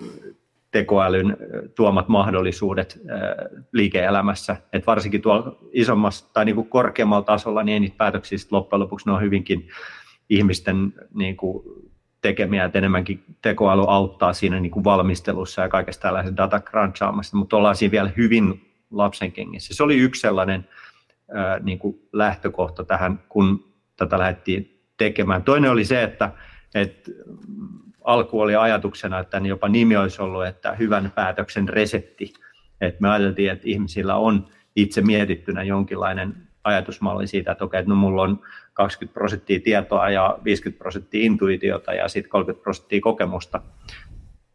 tekoälyn 0.71 1.37
tuomat 1.75 2.07
mahdollisuudet 2.07 3.01
liike-elämässä. 3.71 4.57
Et 4.73 4.87
varsinkin 4.87 5.21
tuolla 5.21 5.55
isommassa 5.71 6.33
tai 6.33 6.45
niin 6.45 6.55
kuin 6.55 6.69
korkeammalla 6.69 7.25
tasolla, 7.25 7.63
niin 7.63 7.73
ei 7.73 7.79
niitä 7.79 7.97
päätöksiä 7.97 8.37
loppujen 8.51 8.79
lopuksi 8.79 9.05
ne 9.05 9.11
on 9.11 9.21
hyvinkin 9.21 9.67
ihmisten 10.29 10.93
niin 11.13 11.37
kuin 11.37 11.63
tekemiä, 12.21 12.65
että 12.65 12.77
enemmänkin 12.77 13.23
tekoäly 13.41 13.83
auttaa 13.87 14.33
siinä 14.33 14.59
niin 14.59 14.71
kuin 14.71 14.83
valmistelussa 14.83 15.61
ja 15.61 15.69
kaikesta 15.69 16.01
tällaisen 16.01 16.37
data 16.37 16.59
crunchaamassa, 16.59 17.37
mutta 17.37 17.57
ollaan 17.57 17.75
siinä 17.75 17.91
vielä 17.91 18.11
hyvin 18.17 18.71
lapsen 18.91 19.31
kengissä. 19.31 19.75
Se 19.75 19.83
oli 19.83 19.97
yksi 19.97 20.21
sellainen 20.21 20.67
ää, 21.33 21.59
niin 21.59 21.79
kuin 21.79 21.99
lähtökohta 22.13 22.83
tähän, 22.83 23.19
kun 23.29 23.73
tätä 23.97 24.19
lähdettiin 24.19 24.83
tekemään. 24.97 25.43
Toinen 25.43 25.71
oli 25.71 25.85
se, 25.85 26.03
että, 26.03 26.31
että 26.75 27.11
alku 28.03 28.41
oli 28.41 28.55
ajatuksena, 28.55 29.19
että 29.19 29.37
jopa 29.37 29.69
nimi 29.69 29.97
olisi 29.97 30.21
ollut, 30.21 30.45
että 30.45 30.71
hyvän 30.71 31.11
päätöksen 31.15 31.69
resepti. 31.69 32.33
Että 32.81 33.01
me 33.01 33.09
ajateltiin, 33.09 33.51
että 33.51 33.69
ihmisillä 33.69 34.15
on 34.15 34.47
itse 34.75 35.01
mietittynä 35.01 35.63
jonkinlainen 35.63 36.46
ajatusmalli 36.67 37.27
siitä, 37.27 37.51
että 37.51 37.63
okei, 37.63 37.79
että 37.79 37.89
no 37.89 37.95
mulla 37.95 38.21
on 38.21 38.39
20 38.73 39.13
prosenttia 39.13 39.59
tietoa 39.59 40.09
ja 40.09 40.39
50 40.43 40.79
prosenttia 40.79 41.25
intuitiota 41.25 41.93
ja 41.93 42.07
sitten 42.07 42.29
30 42.29 42.63
prosenttia 42.63 43.01
kokemusta. 43.01 43.61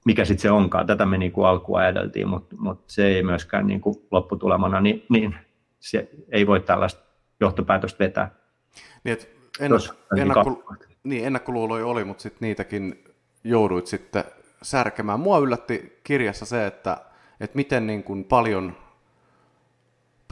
mikä 0.04 0.24
sitten 0.24 0.42
se 0.42 0.50
onkaan. 0.50 0.86
Tätä 0.86 1.06
me 1.06 1.18
niin 1.18 1.32
kuin 1.32 1.46
alkuun 1.46 1.78
ajateltiin, 1.78 2.28
mutta, 2.28 2.56
mutta 2.58 2.92
se 2.92 3.06
ei 3.06 3.22
myöskään 3.22 3.66
niin 3.66 3.80
kuin 3.80 3.96
lopputulemana, 4.10 4.80
niin, 4.80 5.06
niin 5.08 5.34
se 5.80 6.08
ei 6.28 6.46
voi 6.46 6.60
tällaista 6.60 7.02
johtopäätöstä 7.40 8.04
vetää. 8.04 8.30
Niin, 9.04 9.12
että 9.12 9.26
ennakko, 9.60 9.94
ennakko, 10.16 10.64
niin, 11.04 11.24
ennakkoluuloja 11.24 11.86
oli, 11.86 12.04
mutta 12.04 12.22
sitten 12.22 12.46
niitäkin 12.46 13.04
jouduit 13.44 13.86
sitten 13.86 14.24
särkemään. 14.62 15.20
Mua 15.20 15.38
yllätti 15.38 16.00
kirjassa 16.04 16.46
se, 16.46 16.66
että, 16.66 16.96
että 17.40 17.56
miten 17.56 17.86
niin 17.86 18.02
kuin 18.02 18.24
paljon 18.24 18.76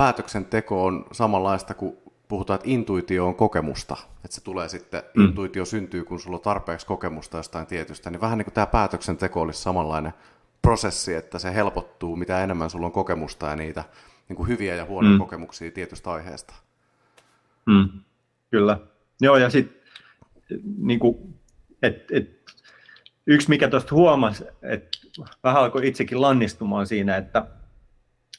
päätöksenteko 0.00 0.85
on 0.85 1.04
samanlaista 1.12 1.75
kuin 1.75 1.97
puhutaan, 2.28 2.54
että 2.54 2.71
intuitio 2.71 3.26
on 3.26 3.35
kokemusta, 3.35 3.97
että 4.25 4.35
se 4.35 4.45
tulee 4.45 4.69
sitten, 4.69 5.02
mm. 5.14 5.25
intuitio 5.25 5.64
syntyy, 5.64 6.04
kun 6.04 6.21
sulla 6.21 6.37
on 6.37 6.42
tarpeeksi 6.42 6.87
kokemusta 6.87 7.37
jostain 7.37 7.66
tietystä, 7.66 8.11
niin 8.11 8.21
vähän 8.21 8.38
niin 8.38 8.45
kuin 8.45 8.54
tämä 8.54 8.66
päätöksenteko 8.66 9.40
olisi 9.40 9.62
samanlainen 9.62 10.12
prosessi, 10.62 11.14
että 11.14 11.38
se 11.38 11.54
helpottuu, 11.54 12.16
mitä 12.16 12.45
enemmän 12.45 12.71
sulla 12.71 12.87
on 12.87 12.92
kokemusta 12.92 13.47
ja 13.47 13.57
niitä 13.57 13.85
niin 14.28 14.37
kuin 14.37 14.49
hyviä 14.49 14.75
ja 14.75 14.85
huonoja 14.85 15.12
mm. 15.12 15.19
kokemuksia 15.19 15.71
tietystä 15.71 16.11
aiheesta. 16.12 16.54
Mm. 17.66 17.88
Kyllä. 18.50 18.78
Joo, 19.21 19.37
ja 19.37 19.50
sitten 19.50 19.80
niin 20.78 21.00
et, 21.83 22.11
et, 22.11 22.52
yksi, 23.26 23.49
mikä 23.49 23.69
tuosta 23.69 23.95
huomasi, 23.95 24.45
että 24.62 24.99
vähän 25.45 25.62
alkoi 25.62 25.88
itsekin 25.88 26.21
lannistumaan 26.21 26.87
siinä, 26.87 27.16
että 27.16 27.47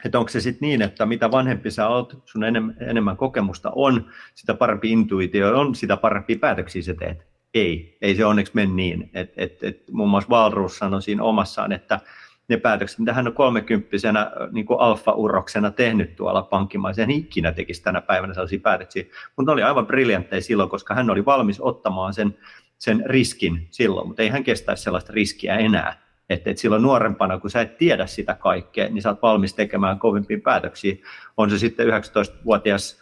että 0.06 0.20
onko 0.20 0.30
se 0.30 0.42
sitten 0.42 0.68
niin, 0.68 0.82
että 0.82 1.06
mitä 1.06 1.32
vanhempi 1.32 1.72
sä 1.72 1.88
oot, 1.88 2.22
sun 2.26 2.44
enemmän, 2.90 3.18
kokemusta 3.18 3.72
on, 3.76 4.06
sitä 4.36 4.54
parempi 4.54 4.92
intuitio 4.92 5.60
on, 5.60 5.76
sitä 5.76 5.98
parempi 5.98 6.36
päätöksiä 6.36 6.82
sä 6.82 6.94
teet. 6.94 7.28
Ei, 7.54 7.98
ei 8.02 8.16
se 8.16 8.26
onneksi 8.26 8.52
mene 8.56 8.74
niin. 8.74 9.10
Et, 9.14 9.34
et, 9.38 9.64
et, 9.64 9.84
muun 9.92 10.10
muassa 10.10 10.30
Valruus 10.30 10.78
sanoi 10.78 11.02
siinä 11.02 11.24
omassaan, 11.24 11.72
että 11.72 12.00
ne 12.48 12.58
päätökset, 12.58 13.00
mitä 13.00 13.14
hän 13.14 13.28
on 13.28 13.34
kolmekymppisenä 13.34 14.32
niin 14.52 14.66
alfa-uroksena 14.80 15.72
tehnyt 15.72 16.16
tuolla 16.16 16.42
pankkimaisen, 16.42 17.04
hän 17.04 17.12
ikinä 17.12 17.52
tekisi 17.52 17.84
tänä 17.84 18.02
päivänä 18.02 18.34
sellaisia 18.34 18.60
päätöksiä. 18.60 19.04
Mutta 19.36 19.50
ne 19.50 19.54
oli 19.54 19.64
aivan 19.64 19.88
briljantteja 19.88 20.42
silloin, 20.42 20.70
koska 20.70 20.96
hän 20.96 21.10
oli 21.10 21.26
valmis 21.26 21.62
ottamaan 21.62 22.14
sen, 22.14 22.38
sen 22.78 23.04
riskin 23.06 23.68
silloin, 23.72 24.08
mutta 24.08 24.22
ei 24.22 24.30
hän 24.30 24.44
kestäisi 24.44 24.84
sellaista 24.84 25.14
riskiä 25.14 25.58
enää. 25.58 26.11
Että 26.34 26.50
et 26.50 26.58
silloin 26.58 26.82
nuorempana, 26.82 27.40
kun 27.40 27.50
sä 27.50 27.62
et 27.62 27.78
tiedä 27.78 28.08
sitä 28.08 28.34
kaikkea, 28.34 28.90
niin 28.90 29.02
sä 29.02 29.10
oot 29.10 29.22
valmis 29.22 29.54
tekemään 29.54 30.00
kovimpia 30.00 30.38
päätöksiä. 30.44 30.96
On 31.38 31.50
se 31.50 31.58
sitten 31.58 31.88
19-vuotias 31.88 33.00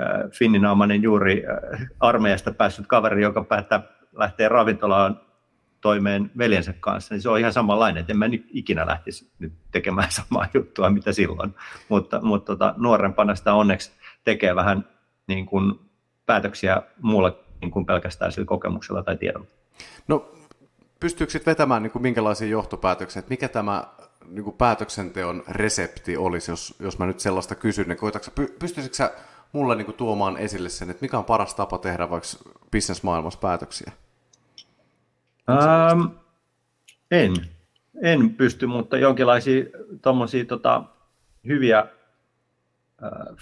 äh, 0.00 0.30
finninaamainen 0.30 1.02
juuri 1.02 1.44
äh, 1.46 1.86
armeijasta 2.00 2.52
päässyt 2.52 2.86
kaveri, 2.86 3.22
joka 3.22 3.44
päättää 3.44 3.82
lähteä 4.12 4.48
ravintolaan 4.48 5.20
toimeen 5.80 6.30
veljensä 6.38 6.74
kanssa, 6.80 7.14
niin 7.14 7.22
se 7.22 7.28
on 7.28 7.38
ihan 7.38 7.52
samanlainen, 7.52 8.00
että 8.00 8.12
en 8.12 8.18
mä 8.18 8.28
nyt 8.28 8.46
ikinä 8.48 8.86
lähtisi 8.86 9.30
nyt 9.38 9.52
tekemään 9.72 10.10
samaa 10.20 10.46
juttua, 10.54 10.90
mitä 10.90 11.12
silloin. 11.12 11.54
Mutta, 11.88 12.20
mutta 12.22 12.52
tota, 12.52 12.74
nuorempana 12.76 13.34
sitä 13.34 13.54
onneksi 13.54 13.92
tekee 14.24 14.56
vähän 14.56 14.88
niin 15.26 15.46
kuin 15.46 15.74
päätöksiä 16.26 16.82
muulla 17.02 17.38
niin 17.60 17.70
kuin 17.70 17.86
pelkästään 17.86 18.32
sillä 18.32 18.46
kokemuksella 18.46 19.02
tai 19.02 19.16
tiedolla. 19.16 19.46
No 20.08 20.32
pystyykö 21.00 21.32
sitten 21.32 21.50
vetämään 21.50 21.82
niin 21.82 21.90
kuin 21.90 22.02
minkälaisia 22.02 22.48
johtopäätöksiä, 22.48 23.20
että 23.20 23.30
mikä 23.30 23.48
tämä 23.48 23.84
niin 24.28 24.44
kuin 24.44 24.56
päätöksenteon 24.56 25.42
resepti 25.48 26.16
olisi, 26.16 26.50
jos, 26.50 26.74
jos 26.80 26.98
mä 26.98 27.06
nyt 27.06 27.20
sellaista 27.20 27.54
kysyn, 27.54 27.88
niin 27.88 27.98
py, 28.34 28.46
pystyisikö 28.58 28.96
sä 28.96 29.12
mulle 29.52 29.76
niin 29.76 29.84
kuin 29.84 29.96
tuomaan 29.96 30.36
esille 30.36 30.68
sen, 30.68 30.90
että 30.90 31.02
mikä 31.02 31.18
on 31.18 31.24
paras 31.24 31.54
tapa 31.54 31.78
tehdä 31.78 32.10
vaikka 32.10 32.28
bisnesmaailmassa 32.70 33.40
päätöksiä? 33.40 33.92
Ähm, 35.50 36.02
en. 37.10 37.32
En 38.02 38.30
pysty, 38.30 38.66
mutta 38.66 38.98
jonkinlaisia 38.98 39.64
tommosia, 40.02 40.44
tota, 40.44 40.84
hyviä 41.46 41.78
äh, 41.78 41.88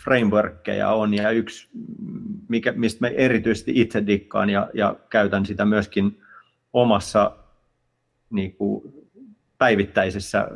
frameworkkeja 0.05 0.89
on, 0.89 1.15
ja 1.15 1.31
yksi, 1.31 1.69
mikä, 2.49 2.73
mistä 2.73 3.07
mä 3.07 3.09
erityisesti 3.09 3.73
itse 3.75 4.07
dikkaan 4.07 4.51
ja, 4.51 4.71
ja 4.75 4.97
käytän 5.11 5.47
sitä 5.47 5.65
myöskin 5.65 6.21
omassa 6.73 7.37
niin 8.31 8.53
kuin 8.53 8.83
päivittäisessä 9.59 10.49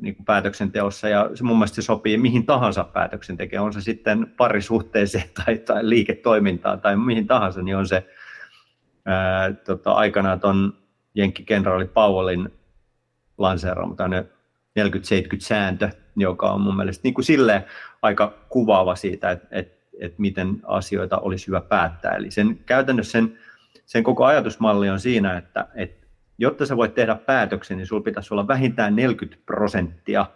niin 0.00 0.16
kuin 0.16 0.24
päätöksenteossa 0.24 1.08
ja 1.08 1.30
se 1.34 1.44
mun 1.44 1.56
mielestä 1.56 1.74
se 1.74 1.82
sopii 1.82 2.18
mihin 2.18 2.46
tahansa 2.46 2.84
päätöksentekijään, 2.84 3.64
on 3.64 3.72
se 3.72 3.80
sitten 3.80 4.34
parisuhteeseen 4.36 5.30
tai, 5.44 5.58
tai 5.58 5.88
liiketoimintaan 5.88 6.80
tai 6.80 6.96
mihin 6.96 7.26
tahansa, 7.26 7.62
niin 7.62 7.76
on 7.76 7.88
se 7.88 8.06
ää, 9.04 9.52
tota, 9.52 9.92
aikanaan 9.92 10.40
tuon 10.40 10.76
Jenkki-kenraali 11.14 11.86
Powellin 11.86 12.48
lanseeraama 13.38 13.94
40-70 14.78 14.80
sääntö, 15.38 15.90
joka 16.16 16.50
on 16.50 16.60
mun 16.60 16.76
mielestä 16.76 17.00
niin 17.04 17.14
kuin 17.14 17.24
silleen 17.24 17.64
aika 18.02 18.34
kuvaava 18.48 18.96
siitä, 18.96 19.30
että, 19.30 19.46
että, 19.50 19.78
että 20.00 20.20
miten 20.20 20.60
asioita 20.64 21.18
olisi 21.18 21.46
hyvä 21.46 21.60
päättää. 21.60 22.12
Eli 22.12 22.30
sen, 22.30 22.58
käytännössä 22.66 23.12
sen, 23.12 23.38
sen 23.86 24.02
koko 24.02 24.24
ajatusmalli 24.24 24.90
on 24.90 25.00
siinä, 25.00 25.36
että, 25.36 25.68
että 25.74 25.97
jotta 26.38 26.66
sä 26.66 26.76
voit 26.76 26.94
tehdä 26.94 27.14
päätöksen, 27.14 27.76
niin 27.76 27.86
sulla 27.86 28.02
pitäisi 28.02 28.34
olla 28.34 28.48
vähintään 28.48 28.96
40 28.96 29.42
prosenttia 29.46 30.26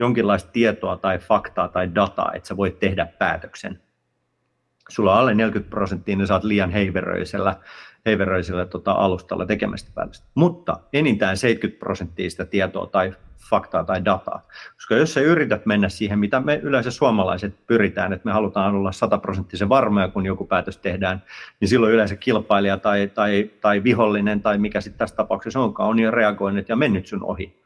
jonkinlaista 0.00 0.50
tietoa 0.52 0.96
tai 0.96 1.18
faktaa 1.18 1.68
tai 1.68 1.94
dataa, 1.94 2.32
että 2.34 2.48
sä 2.48 2.56
voit 2.56 2.78
tehdä 2.78 3.06
päätöksen. 3.18 3.80
Sulla 4.88 5.12
on 5.12 5.18
alle 5.18 5.34
40 5.34 5.70
prosenttia, 5.70 6.16
niin 6.16 6.26
sä 6.26 6.34
oot 6.34 6.44
liian 6.44 6.70
heiveröisellä, 6.70 7.56
heiveröisellä 8.06 8.66
tota, 8.66 8.92
alustalla 8.92 9.46
tekemästä 9.46 9.90
päätöstä. 9.94 10.26
Mutta 10.34 10.80
enintään 10.92 11.36
70 11.36 11.78
prosenttia 11.78 12.30
sitä 12.30 12.44
tietoa 12.44 12.86
tai 12.86 13.14
faktaa 13.50 13.84
tai 13.84 14.04
dataa. 14.04 14.46
Koska 14.74 14.94
jos 14.94 15.14
sä 15.14 15.20
yrität 15.20 15.66
mennä 15.66 15.88
siihen, 15.88 16.18
mitä 16.18 16.40
me 16.40 16.60
yleensä 16.62 16.90
suomalaiset 16.90 17.66
pyritään, 17.66 18.12
että 18.12 18.28
me 18.28 18.32
halutaan 18.32 18.74
olla 18.74 18.92
sataprosenttisen 18.92 19.68
varmoja, 19.68 20.08
kun 20.08 20.26
joku 20.26 20.46
päätös 20.46 20.78
tehdään, 20.78 21.22
niin 21.60 21.68
silloin 21.68 21.92
yleensä 21.92 22.16
kilpailija 22.16 22.76
tai, 22.76 23.10
tai, 23.14 23.50
tai 23.60 23.84
vihollinen 23.84 24.42
tai 24.42 24.58
mikä 24.58 24.80
sitten 24.80 24.98
tässä 24.98 25.16
tapauksessa 25.16 25.60
onkaan, 25.60 25.88
on 25.88 25.98
jo 25.98 26.10
reagoinut 26.10 26.68
ja 26.68 26.76
mennyt 26.76 27.06
sun 27.06 27.24
ohi. 27.24 27.62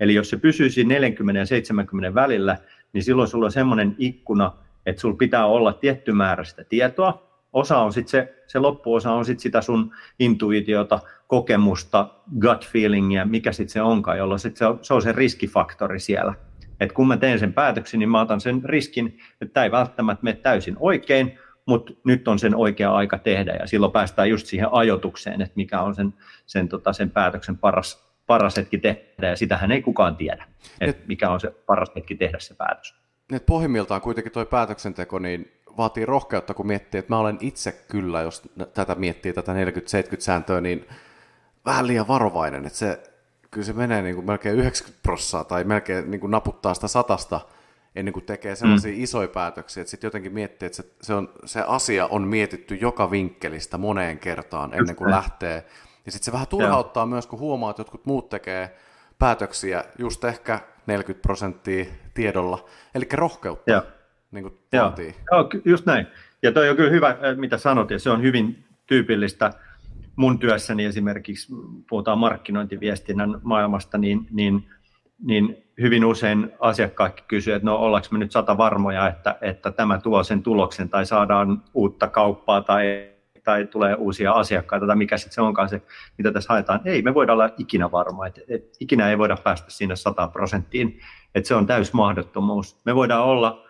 Eli 0.00 0.14
jos 0.14 0.30
se 0.30 0.36
pysyisi 0.36 0.84
40 0.84 1.38
ja 1.38 1.46
70 1.46 2.14
välillä, 2.14 2.56
niin 2.92 3.04
silloin 3.04 3.28
sulla 3.28 3.46
on 3.46 3.52
semmoinen 3.52 3.94
ikkuna, 3.98 4.52
että 4.86 5.00
sulla 5.00 5.16
pitää 5.16 5.46
olla 5.46 5.72
tietty 5.72 6.12
määrä 6.12 6.44
sitä 6.44 6.64
tietoa, 6.64 7.29
osa 7.52 7.78
on 7.78 7.92
sit 7.92 8.08
se, 8.08 8.34
se 8.46 8.58
loppuosa 8.58 9.12
on 9.12 9.24
sit 9.24 9.40
sitä 9.40 9.62
sun 9.62 9.92
intuitiota, 10.18 10.98
kokemusta, 11.26 12.08
gut 12.40 12.66
feelingia, 12.66 13.24
mikä 13.24 13.52
sitten 13.52 13.72
se 13.72 13.82
onkaan, 13.82 14.18
jolloin 14.18 14.40
sit 14.40 14.56
se, 14.56 14.66
on, 14.66 14.78
se 14.82 14.94
on 14.94 15.02
se 15.02 15.12
riskifaktori 15.12 16.00
siellä. 16.00 16.34
Et 16.80 16.92
kun 16.92 17.08
mä 17.08 17.16
teen 17.16 17.38
sen 17.38 17.52
päätöksen, 17.52 18.00
niin 18.00 18.08
mä 18.08 18.20
otan 18.20 18.40
sen 18.40 18.64
riskin, 18.64 19.18
että 19.40 19.52
tämä 19.52 19.64
ei 19.64 19.70
välttämättä 19.70 20.24
mene 20.24 20.36
täysin 20.36 20.76
oikein, 20.80 21.38
mutta 21.66 21.92
nyt 22.04 22.28
on 22.28 22.38
sen 22.38 22.56
oikea 22.56 22.92
aika 22.94 23.18
tehdä 23.18 23.52
ja 23.52 23.66
silloin 23.66 23.92
päästään 23.92 24.30
just 24.30 24.46
siihen 24.46 24.68
ajotukseen, 24.72 25.42
että 25.42 25.52
mikä 25.56 25.80
on 25.80 25.94
sen, 25.94 26.14
sen, 26.46 26.68
tota, 26.68 26.92
sen 26.92 27.10
päätöksen 27.10 27.58
paras, 27.58 28.10
paras 28.26 28.56
hetki 28.56 28.78
tehdä 28.78 29.28
ja 29.28 29.36
sitähän 29.36 29.72
ei 29.72 29.82
kukaan 29.82 30.16
tiedä, 30.16 30.44
että 30.80 31.02
mikä 31.06 31.30
on 31.30 31.40
se 31.40 31.50
paras 31.66 31.88
hetki 31.96 32.14
tehdä 32.14 32.38
se 32.38 32.54
päätös. 32.54 32.94
Nyt 33.32 33.46
pohjimmiltaan 33.46 34.00
kuitenkin 34.00 34.32
tuo 34.32 34.46
päätöksenteko, 34.46 35.18
niin 35.18 35.59
vaatii 35.80 36.06
rohkeutta, 36.06 36.54
kun 36.54 36.66
miettii, 36.66 36.98
että 36.98 37.12
mä 37.12 37.18
olen 37.18 37.38
itse 37.40 37.72
kyllä, 37.72 38.22
jos 38.22 38.42
tätä 38.74 38.94
miettii, 38.94 39.32
tätä 39.32 39.52
40-70 39.52 39.56
sääntöä, 40.18 40.60
niin 40.60 40.88
vähän 41.64 41.86
liian 41.86 42.08
varovainen, 42.08 42.66
että 42.66 42.78
se, 42.78 43.02
kyllä 43.50 43.64
se 43.64 43.72
menee 43.72 44.02
niin 44.02 44.14
kuin 44.14 44.26
melkein 44.26 44.58
90 44.58 45.02
prossaa 45.02 45.44
tai 45.44 45.64
melkein 45.64 46.10
niin 46.10 46.20
kuin 46.20 46.30
naputtaa 46.30 46.74
sitä 46.74 46.88
satasta 46.88 47.40
ennen 47.94 48.12
kuin 48.12 48.26
tekee 48.26 48.56
sellaisia 48.56 48.92
mm. 48.92 49.02
isoja 49.02 49.28
päätöksiä, 49.28 49.80
että 49.80 49.90
sitten 49.90 50.08
jotenkin 50.08 50.32
miettii, 50.32 50.66
että 50.66 50.76
se, 50.76 50.84
se, 51.02 51.14
on, 51.14 51.32
se 51.44 51.60
asia 51.66 52.06
on 52.06 52.28
mietitty 52.28 52.74
joka 52.74 53.10
vinkkelistä 53.10 53.78
moneen 53.78 54.18
kertaan 54.18 54.74
ennen 54.74 54.96
kuin 54.96 55.10
lähtee. 55.10 55.66
Ja 56.06 56.12
sitten 56.12 56.24
se 56.24 56.32
vähän 56.32 56.46
turhauttaa 56.46 57.00
Joo. 57.00 57.06
myös, 57.06 57.26
kun 57.26 57.38
huomaa, 57.38 57.70
että 57.70 57.80
jotkut 57.80 58.06
muut 58.06 58.28
tekee 58.28 58.76
päätöksiä 59.18 59.84
just 59.98 60.24
ehkä 60.24 60.60
40 60.86 61.22
prosenttia 61.22 61.84
tiedolla, 62.14 62.64
eli 62.94 63.08
rohkeutta. 63.12 63.70
Joo 63.70 63.82
niin 64.30 64.42
kuin 64.42 64.58
Joo. 64.72 64.92
Joo, 65.32 65.50
just 65.64 65.86
näin. 65.86 66.06
Ja 66.42 66.52
toi 66.52 66.68
on 66.68 66.76
kyllä 66.76 66.90
hyvä, 66.90 67.08
äh, 67.08 67.36
mitä 67.36 67.58
sanot, 67.58 67.90
ja 67.90 67.98
se 67.98 68.10
on 68.10 68.22
hyvin 68.22 68.64
tyypillistä 68.86 69.52
mun 70.16 70.38
työssäni 70.38 70.84
esimerkiksi, 70.84 71.52
puhutaan 71.88 72.18
markkinointiviestinnän 72.18 73.40
maailmasta, 73.42 73.98
niin, 73.98 74.26
niin, 74.30 74.68
niin 75.24 75.64
hyvin 75.80 76.04
usein 76.04 76.52
asiakkaat 76.60 77.20
kysyvät, 77.20 77.56
että 77.56 77.66
no 77.66 77.76
ollaanko 77.76 78.08
me 78.10 78.18
nyt 78.18 78.32
sata 78.32 78.58
varmoja, 78.58 79.08
että, 79.08 79.38
että 79.40 79.70
tämä 79.70 79.98
tuo 79.98 80.22
sen 80.22 80.42
tuloksen 80.42 80.88
tai 80.88 81.06
saadaan 81.06 81.62
uutta 81.74 82.08
kauppaa 82.08 82.60
tai, 82.60 83.10
tai 83.44 83.66
tulee 83.66 83.94
uusia 83.94 84.32
asiakkaita 84.32 84.86
tai 84.86 84.96
mikä 84.96 85.16
sitten 85.16 85.34
se 85.34 85.40
onkaan 85.40 85.68
se, 85.68 85.82
mitä 86.18 86.32
tässä 86.32 86.52
haetaan. 86.52 86.80
Ei, 86.84 87.02
me 87.02 87.14
voidaan 87.14 87.38
olla 87.38 87.54
ikinä 87.58 87.90
varma, 87.90 88.26
että, 88.26 88.40
että 88.48 88.76
ikinä 88.80 89.10
ei 89.10 89.18
voida 89.18 89.36
päästä 89.44 89.70
sinne 89.70 89.96
100 89.96 90.28
prosenttiin, 90.28 91.00
että 91.34 91.48
se 91.48 91.54
on 91.54 91.66
täys 91.66 91.92
mahdottomuus. 91.92 92.80
Me 92.84 92.94
voidaan 92.94 93.24
olla 93.24 93.66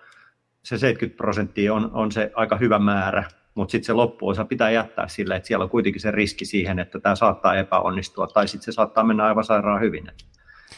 se 0.62 0.78
70 0.78 1.16
prosenttia 1.16 1.74
on, 1.74 1.90
on 1.92 2.12
se 2.12 2.32
aika 2.34 2.56
hyvä 2.56 2.78
määrä, 2.78 3.24
mutta 3.54 3.72
sitten 3.72 3.86
se 3.86 3.92
loppuosa 3.92 4.44
pitää 4.44 4.70
jättää 4.70 5.08
sille, 5.08 5.36
että 5.36 5.46
siellä 5.46 5.62
on 5.62 5.70
kuitenkin 5.70 6.00
se 6.00 6.10
riski 6.10 6.44
siihen, 6.44 6.78
että 6.78 7.00
tämä 7.00 7.14
saattaa 7.14 7.56
epäonnistua, 7.56 8.26
tai 8.26 8.48
sitten 8.48 8.64
se 8.64 8.72
saattaa 8.72 9.04
mennä 9.04 9.24
aivan 9.24 9.44
sairaan 9.44 9.80
hyvin. 9.80 10.08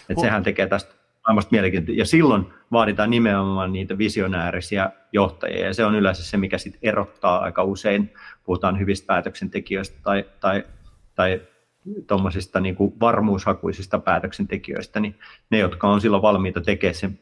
että 0.08 0.20
sehän 0.20 0.42
tekee 0.42 0.66
tästä 0.66 0.94
maailmasta 1.26 1.48
mielenkiintoista. 1.50 2.00
Ja 2.00 2.04
silloin 2.04 2.46
vaaditaan 2.72 3.10
nimenomaan 3.10 3.72
niitä 3.72 3.98
visionäärisiä 3.98 4.90
johtajia, 5.12 5.66
ja 5.66 5.74
se 5.74 5.84
on 5.84 5.94
yleensä 5.94 6.24
se, 6.24 6.36
mikä 6.36 6.58
sit 6.58 6.78
erottaa 6.82 7.38
aika 7.38 7.64
usein, 7.64 8.14
puhutaan 8.44 8.78
hyvistä 8.78 9.06
päätöksentekijöistä 9.06 9.98
tai, 10.02 10.24
tai, 10.40 10.64
tai 11.14 11.40
tuommoisista 12.06 12.60
niin 12.60 12.76
varmuushakuisista 13.00 13.98
päätöksentekijöistä, 13.98 15.00
niin 15.00 15.18
ne, 15.50 15.58
jotka 15.58 15.88
on 15.88 16.00
silloin 16.00 16.22
valmiita 16.22 16.60
tekemään 16.60 16.94
sen 16.94 17.18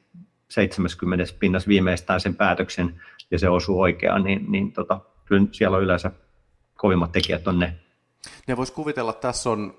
70 0.51 1.25
pinnassa 1.39 1.69
viimeistään 1.69 2.21
sen 2.21 2.35
päätöksen, 2.35 3.01
ja 3.31 3.39
se 3.39 3.49
osuu 3.49 3.81
oikeaan, 3.81 4.25
niin, 4.25 4.53
niin 4.53 4.73
tota, 4.73 5.01
kyllä 5.25 5.47
siellä 5.53 5.77
on 5.77 5.83
yleensä 5.83 6.11
kovimmat 6.77 7.13
tekijät 7.13 7.49
on 7.49 7.59
ne. 7.59 7.75
Ja 8.49 8.57
voisi 8.57 8.73
kuvitella, 8.73 9.11
että 9.11 9.29
tässä 9.29 9.51
on, 9.51 9.75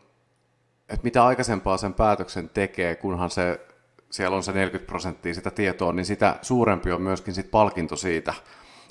että 0.90 1.04
mitä 1.04 1.26
aikaisempaa 1.26 1.78
sen 1.78 1.94
päätöksen 1.94 2.50
tekee, 2.50 2.96
kunhan 2.96 3.30
se, 3.30 3.68
siellä 4.10 4.38
on 4.38 4.44
se 4.44 4.52
40 4.52 4.88
prosenttia 4.88 5.34
sitä 5.34 5.52
tietoa, 5.52 5.94
niin 5.94 6.06
sitä 6.06 6.40
suurempi 6.42 6.92
on 6.92 7.02
myöskin 7.02 7.34
sit 7.34 7.52
palkinto 7.52 7.96
siitä, 7.96 8.34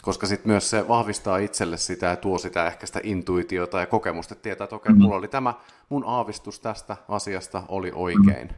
koska 0.03 0.27
sitten 0.27 0.51
myös 0.51 0.71
se 0.71 0.89
vahvistaa 0.89 1.39
itselle 1.39 1.77
sitä 1.77 2.07
ja 2.07 2.17
tuo 2.17 2.39
sitä 2.39 2.67
ehkä 2.67 2.87
sitä 2.87 3.01
intuitiota 3.03 3.81
ja 3.81 3.87
kokemusta, 3.87 4.35
että 4.35 4.43
tietää, 4.43 4.65
että 4.65 4.77
okei, 4.77 4.93
mm. 4.93 5.03
mulla 5.03 5.17
oli 5.17 5.29
tämä, 5.29 5.55
mun 5.89 6.05
aavistus 6.07 6.61
tästä 6.61 6.97
asiasta 7.09 7.63
oli 7.69 7.93
oikein. 7.95 8.53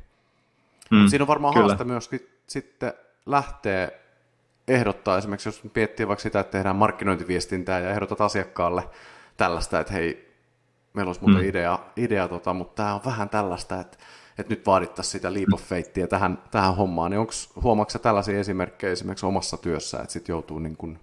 Mm. 0.91 1.07
Siinä 1.09 1.23
on 1.23 1.29
varmaan 1.29 1.55
Kyllä. 1.55 1.67
haaste 1.67 1.85
myöskin 1.85 2.21
sitten 2.47 2.93
lähtee 3.27 4.03
ehdottaa 4.69 5.19
esimerkiksi, 5.19 5.49
jos 5.49 5.63
miettii 5.75 6.09
vaikka 6.09 6.23
sitä, 6.23 6.41
että 6.41 6.53
tehdään 6.53 6.77
markkinointiviestintää 6.77 7.81
ja 7.81 7.91
ehdotat 7.91 8.21
asiakkaalle 8.21 8.83
tällaista, 9.37 9.81
että 9.81 9.93
hei, 9.93 10.35
meillä 10.95 11.09
olisi 11.09 11.21
muuten 11.21 11.43
mm. 11.43 11.49
idea, 11.49 11.79
idea 11.97 12.29
tota, 12.29 12.55
mutta 12.55 12.83
tämä 12.83 12.95
on 12.95 13.01
vähän 13.07 13.29
tällaista, 13.29 13.81
että, 13.81 13.99
että 14.39 14.53
nyt 14.53 14.67
vaadittaisiin 14.67 15.13
sitä 15.13 15.35
leap 15.35 15.49
of 15.53 15.63
faithia 15.63 16.07
tähän, 16.07 16.39
tähän 16.51 16.77
hommaan, 16.77 17.11
niin 17.11 17.19
onko, 17.19 17.33
huomaatko 17.63 17.99
tällaisia 17.99 18.39
esimerkkejä 18.39 18.93
esimerkiksi 18.93 19.27
omassa 19.27 19.57
työssä, 19.57 19.99
että 19.99 20.13
sitten 20.13 20.33
joutuu 20.33 20.59
niin 20.59 20.77
kuin, 20.77 20.99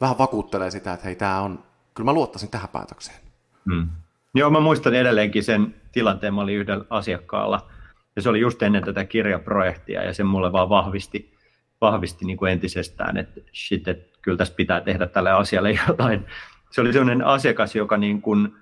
vähän 0.00 0.18
vakuuttelee 0.18 0.70
sitä, 0.70 0.92
että 0.92 1.06
hei, 1.06 1.16
tämä 1.16 1.40
on, 1.40 1.64
kyllä 1.94 2.04
mä 2.04 2.12
luottaisin 2.12 2.50
tähän 2.50 2.68
päätökseen. 2.68 3.18
Mm. 3.64 3.88
Joo, 4.34 4.50
mä 4.50 4.60
muistan 4.60 4.94
edelleenkin 4.94 5.44
sen 5.44 5.74
tilanteen, 5.92 6.34
mä 6.34 6.40
olin 6.40 6.56
yhdellä 6.56 6.84
asiakkaalla, 6.90 7.70
ja 8.16 8.22
se 8.22 8.28
oli 8.28 8.40
just 8.40 8.62
ennen 8.62 8.84
tätä 8.84 9.04
kirjaprojektia, 9.04 10.02
ja 10.02 10.14
se 10.14 10.24
mulle 10.24 10.52
vaan 10.52 10.68
vahvisti, 10.68 11.34
vahvisti 11.82 12.24
niin 12.24 12.36
kuin 12.36 12.52
entisestään, 12.52 13.16
että 13.16 13.40
shit, 13.54 13.88
että 13.88 14.18
kyllä 14.22 14.38
tässä 14.38 14.54
pitää 14.54 14.80
tehdä 14.80 15.06
tälle 15.06 15.30
asialle 15.30 15.78
jotain. 15.88 16.26
Se 16.70 16.80
oli 16.80 16.92
sellainen 16.92 17.26
asiakas, 17.26 17.76
joka 17.76 17.96
niin 17.96 18.22
kuin, 18.22 18.54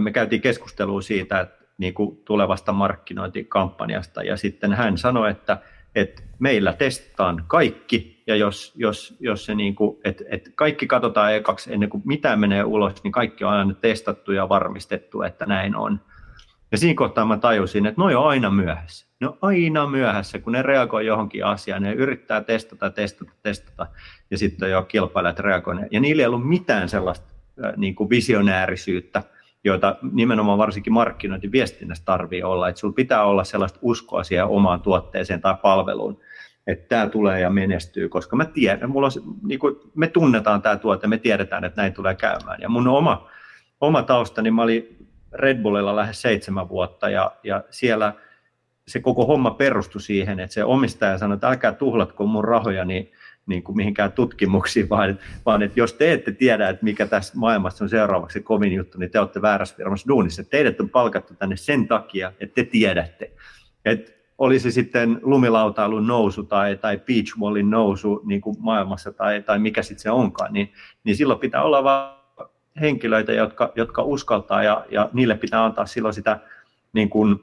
me 0.00 0.12
käytiin 0.12 0.42
keskustelua 0.42 1.02
siitä, 1.02 1.40
että 1.40 1.64
niin 1.78 1.94
kuin 1.94 2.16
tulevasta 2.24 2.72
markkinointikampanjasta, 2.72 4.22
ja 4.22 4.36
sitten 4.36 4.72
hän 4.72 4.98
sanoi, 4.98 5.30
että, 5.30 5.58
että 5.94 6.22
meillä 6.38 6.72
testataan 6.72 7.44
kaikki, 7.46 8.22
ja 8.26 8.36
jos, 8.36 8.72
jos, 8.76 9.16
jos 9.20 9.44
se 9.44 9.54
niin 9.54 9.74
kuin, 9.74 10.00
että, 10.04 10.24
että 10.28 10.50
kaikki 10.54 10.86
katsotaan 10.86 11.34
ekaksi 11.34 11.72
ennen 11.72 11.88
kuin 11.88 12.02
mitään 12.06 12.40
menee 12.40 12.64
ulos, 12.64 13.02
niin 13.04 13.12
kaikki 13.12 13.44
on 13.44 13.52
aina 13.52 13.74
testattu 13.74 14.32
ja 14.32 14.48
varmistettu, 14.48 15.22
että 15.22 15.46
näin 15.46 15.76
on. 15.76 16.00
Ja 16.72 16.78
siinä 16.78 16.94
kohtaa 16.94 17.24
mä 17.24 17.38
tajusin, 17.38 17.86
että 17.86 18.00
ne 18.00 18.16
on 18.16 18.28
aina 18.28 18.50
myöhässä. 18.50 19.06
Ne 19.20 19.28
on 19.28 19.38
aina 19.42 19.86
myöhässä, 19.86 20.38
kun 20.38 20.52
ne 20.52 20.62
reagoi 20.62 21.06
johonkin 21.06 21.44
asiaan. 21.44 21.82
Ne 21.82 21.92
yrittää 21.92 22.40
testata, 22.40 22.90
testata, 22.90 23.32
testata. 23.42 23.86
Ja 24.30 24.38
sitten 24.38 24.70
jo 24.70 24.82
kilpailijat 24.82 25.38
reagoivat. 25.38 25.84
Ja 25.90 26.00
niillä 26.00 26.22
ei 26.22 26.26
ollut 26.26 26.48
mitään 26.48 26.88
sellaista 26.88 27.26
niin 27.76 27.94
kuin 27.94 28.10
visionäärisyyttä, 28.10 29.22
joita 29.64 29.96
nimenomaan 30.12 30.58
varsinkin 30.58 30.92
markkinointiviestinnässä 30.92 32.04
tarvii 32.04 32.42
olla. 32.42 32.68
Että 32.68 32.80
sulla 32.80 32.94
pitää 32.94 33.24
olla 33.24 33.44
sellaista 33.44 33.78
uskoa 33.82 34.24
siihen 34.24 34.46
omaan 34.46 34.82
tuotteeseen 34.82 35.40
tai 35.40 35.54
palveluun, 35.62 36.20
että 36.66 36.88
tämä 36.88 37.08
tulee 37.08 37.40
ja 37.40 37.50
menestyy, 37.50 38.08
koska 38.08 38.36
mä 38.36 38.44
tiedän, 38.44 38.90
mulla 38.90 39.06
on, 39.06 39.36
niin 39.42 39.60
kuin, 39.60 39.76
me 39.94 40.06
tunnetaan 40.06 40.62
tämä 40.62 40.76
tuote, 40.76 41.06
me 41.06 41.18
tiedetään, 41.18 41.64
että 41.64 41.82
näin 41.82 41.94
tulee 41.94 42.14
käymään. 42.14 42.60
Ja 42.60 42.68
mun 42.68 42.88
oma, 42.88 43.28
oma 43.80 44.02
taustani, 44.02 44.50
mä 44.50 44.62
olin 44.62 44.97
Red 45.32 45.62
Bullilla 45.62 45.96
lähes 45.96 46.22
seitsemän 46.22 46.68
vuotta 46.68 47.10
ja, 47.10 47.32
ja 47.42 47.64
siellä 47.70 48.12
se 48.88 49.00
koko 49.00 49.26
homma 49.26 49.50
perustui 49.50 50.00
siihen, 50.00 50.40
että 50.40 50.54
se 50.54 50.64
omistaja 50.64 51.18
sanoi, 51.18 51.34
että 51.34 51.48
älkää 51.48 51.72
tuhlatko 51.72 52.26
mun 52.26 52.44
rahoja 52.44 52.84
niin, 52.84 53.12
niin 53.46 53.62
kuin 53.62 53.76
mihinkään 53.76 54.12
tutkimuksiin, 54.12 54.88
vaan, 54.90 55.18
vaan 55.46 55.62
että 55.62 55.80
jos 55.80 55.92
te 55.92 56.12
ette 56.12 56.32
tiedä, 56.32 56.68
että 56.68 56.84
mikä 56.84 57.06
tässä 57.06 57.32
maailmassa 57.36 57.84
on 57.84 57.88
seuraavaksi 57.88 58.40
kovin 58.40 58.72
juttu, 58.72 58.98
niin 58.98 59.10
te 59.10 59.20
olette 59.20 59.42
väärässä 59.42 59.76
firmassa 59.76 60.08
duunissa. 60.08 60.44
Teidät 60.44 60.80
on 60.80 60.90
palkattu 60.90 61.34
tänne 61.34 61.56
sen 61.56 61.88
takia, 61.88 62.32
että 62.40 62.54
te 62.54 62.64
tiedätte. 62.64 63.32
Että 63.84 64.12
oli 64.38 64.58
se 64.58 64.70
sitten 64.70 65.20
lumilautailun 65.22 66.06
nousu 66.06 66.44
tai, 66.44 66.76
tai 66.76 66.98
beachwallin 66.98 67.70
nousu 67.70 68.22
niin 68.24 68.40
kuin 68.40 68.56
maailmassa 68.60 69.12
tai, 69.12 69.42
tai 69.42 69.58
mikä 69.58 69.82
sitten 69.82 70.02
se 70.02 70.10
onkaan, 70.10 70.52
niin, 70.52 70.72
niin 71.04 71.16
silloin 71.16 71.40
pitää 71.40 71.62
olla 71.62 71.84
vaan 71.84 72.17
henkilöitä, 72.80 73.32
jotka, 73.32 73.72
jotka 73.74 74.02
uskaltaa 74.02 74.62
ja, 74.62 74.86
ja 74.90 75.08
niille 75.12 75.34
pitää 75.34 75.64
antaa 75.64 75.86
silloin 75.86 76.14
sitä 76.14 76.38
niin 76.92 77.10
kuin, 77.10 77.40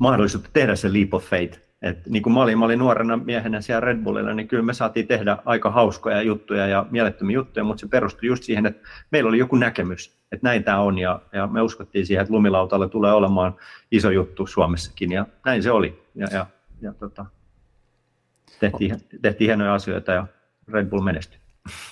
mahdollisuutta 0.00 0.50
tehdä 0.52 0.76
se 0.76 0.92
leap 0.92 1.14
of 1.14 1.24
faith. 1.24 1.60
Et, 1.82 2.06
niin 2.06 2.22
kuin 2.22 2.32
mä, 2.32 2.42
olin, 2.42 2.58
mä 2.58 2.64
olin 2.64 2.78
nuorena 2.78 3.16
miehenä 3.16 3.60
siellä 3.60 3.80
Red 3.80 3.98
Bullilla, 3.98 4.34
niin 4.34 4.48
kyllä 4.48 4.62
me 4.62 4.74
saatiin 4.74 5.06
tehdä 5.06 5.36
aika 5.44 5.70
hauskoja 5.70 6.22
juttuja 6.22 6.66
ja 6.66 6.86
mielettömiä 6.90 7.34
juttuja, 7.34 7.64
mutta 7.64 7.80
se 7.80 7.88
perustui 7.88 8.26
just 8.26 8.42
siihen, 8.42 8.66
että 8.66 8.88
meillä 9.10 9.28
oli 9.28 9.38
joku 9.38 9.56
näkemys, 9.56 10.12
että 10.32 10.46
näin 10.46 10.64
tämä 10.64 10.80
on 10.80 10.98
ja, 10.98 11.20
ja 11.32 11.46
me 11.46 11.62
uskottiin 11.62 12.06
siihen, 12.06 12.22
että 12.22 12.34
lumilautalle 12.34 12.88
tulee 12.88 13.12
olemaan 13.12 13.56
iso 13.90 14.10
juttu 14.10 14.46
Suomessakin 14.46 15.12
ja 15.12 15.26
näin 15.44 15.62
se 15.62 15.70
oli. 15.70 16.02
Ja, 16.14 16.26
ja, 16.32 16.46
ja 16.80 16.94
tota, 16.94 17.26
tehtiin, 18.60 18.96
tehtiin 19.22 19.48
hienoja 19.48 19.74
asioita 19.74 20.12
ja 20.12 20.26
Red 20.68 20.86
Bull 20.86 21.02
menestyi. 21.02 21.38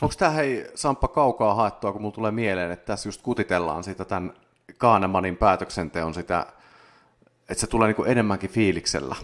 Onko 0.02 0.14
tämä 0.18 0.30
hei 0.30 0.70
Samppa 0.74 1.08
kaukaa 1.08 1.54
haettua, 1.54 1.92
kun 1.92 2.02
mulla 2.02 2.14
tulee 2.14 2.30
mieleen, 2.30 2.70
että 2.70 2.86
tässä 2.86 3.08
just 3.08 3.22
kutitellaan 3.22 3.84
sitä 3.84 4.04
tämän 4.04 4.32
Kaanemanin 4.78 5.36
päätöksenteon 5.36 6.14
sitä, 6.14 6.46
että 7.48 7.60
se 7.60 7.66
tulee 7.66 7.88
niinku 7.88 8.04
enemmänkin 8.04 8.50
fiiliksellä. 8.50 9.16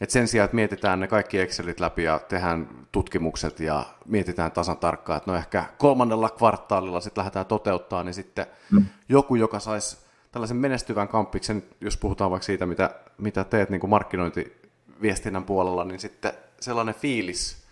Et 0.00 0.10
sen 0.10 0.28
sijaan, 0.28 0.44
että 0.44 0.54
mietitään 0.54 1.00
ne 1.00 1.08
kaikki 1.08 1.38
Excelit 1.38 1.80
läpi 1.80 2.02
ja 2.02 2.18
tehdään 2.18 2.68
tutkimukset 2.92 3.60
ja 3.60 3.84
mietitään 4.06 4.52
tasan 4.52 4.76
tarkkaan, 4.76 5.16
että 5.16 5.30
no 5.30 5.36
ehkä 5.36 5.64
kolmannella 5.78 6.30
kvartaalilla 6.30 7.00
sitten 7.00 7.20
lähdetään 7.20 7.46
toteuttaa, 7.46 8.04
niin 8.04 8.14
sitten 8.14 8.46
mm. 8.70 8.84
joku, 9.08 9.34
joka 9.34 9.60
saisi 9.60 9.96
tällaisen 10.32 10.56
menestyvän 10.56 11.08
kamppiksen, 11.08 11.62
jos 11.80 11.96
puhutaan 11.96 12.30
vaikka 12.30 12.46
siitä, 12.46 12.66
mitä, 12.66 12.90
mitä 13.18 13.44
teet 13.44 13.70
niin 13.70 13.80
kuin 13.80 13.90
markkinointiviestinnän 13.90 15.44
puolella, 15.44 15.84
niin 15.84 16.00
sitten 16.00 16.32
sellainen 16.60 16.94
fiilis, 16.94 17.65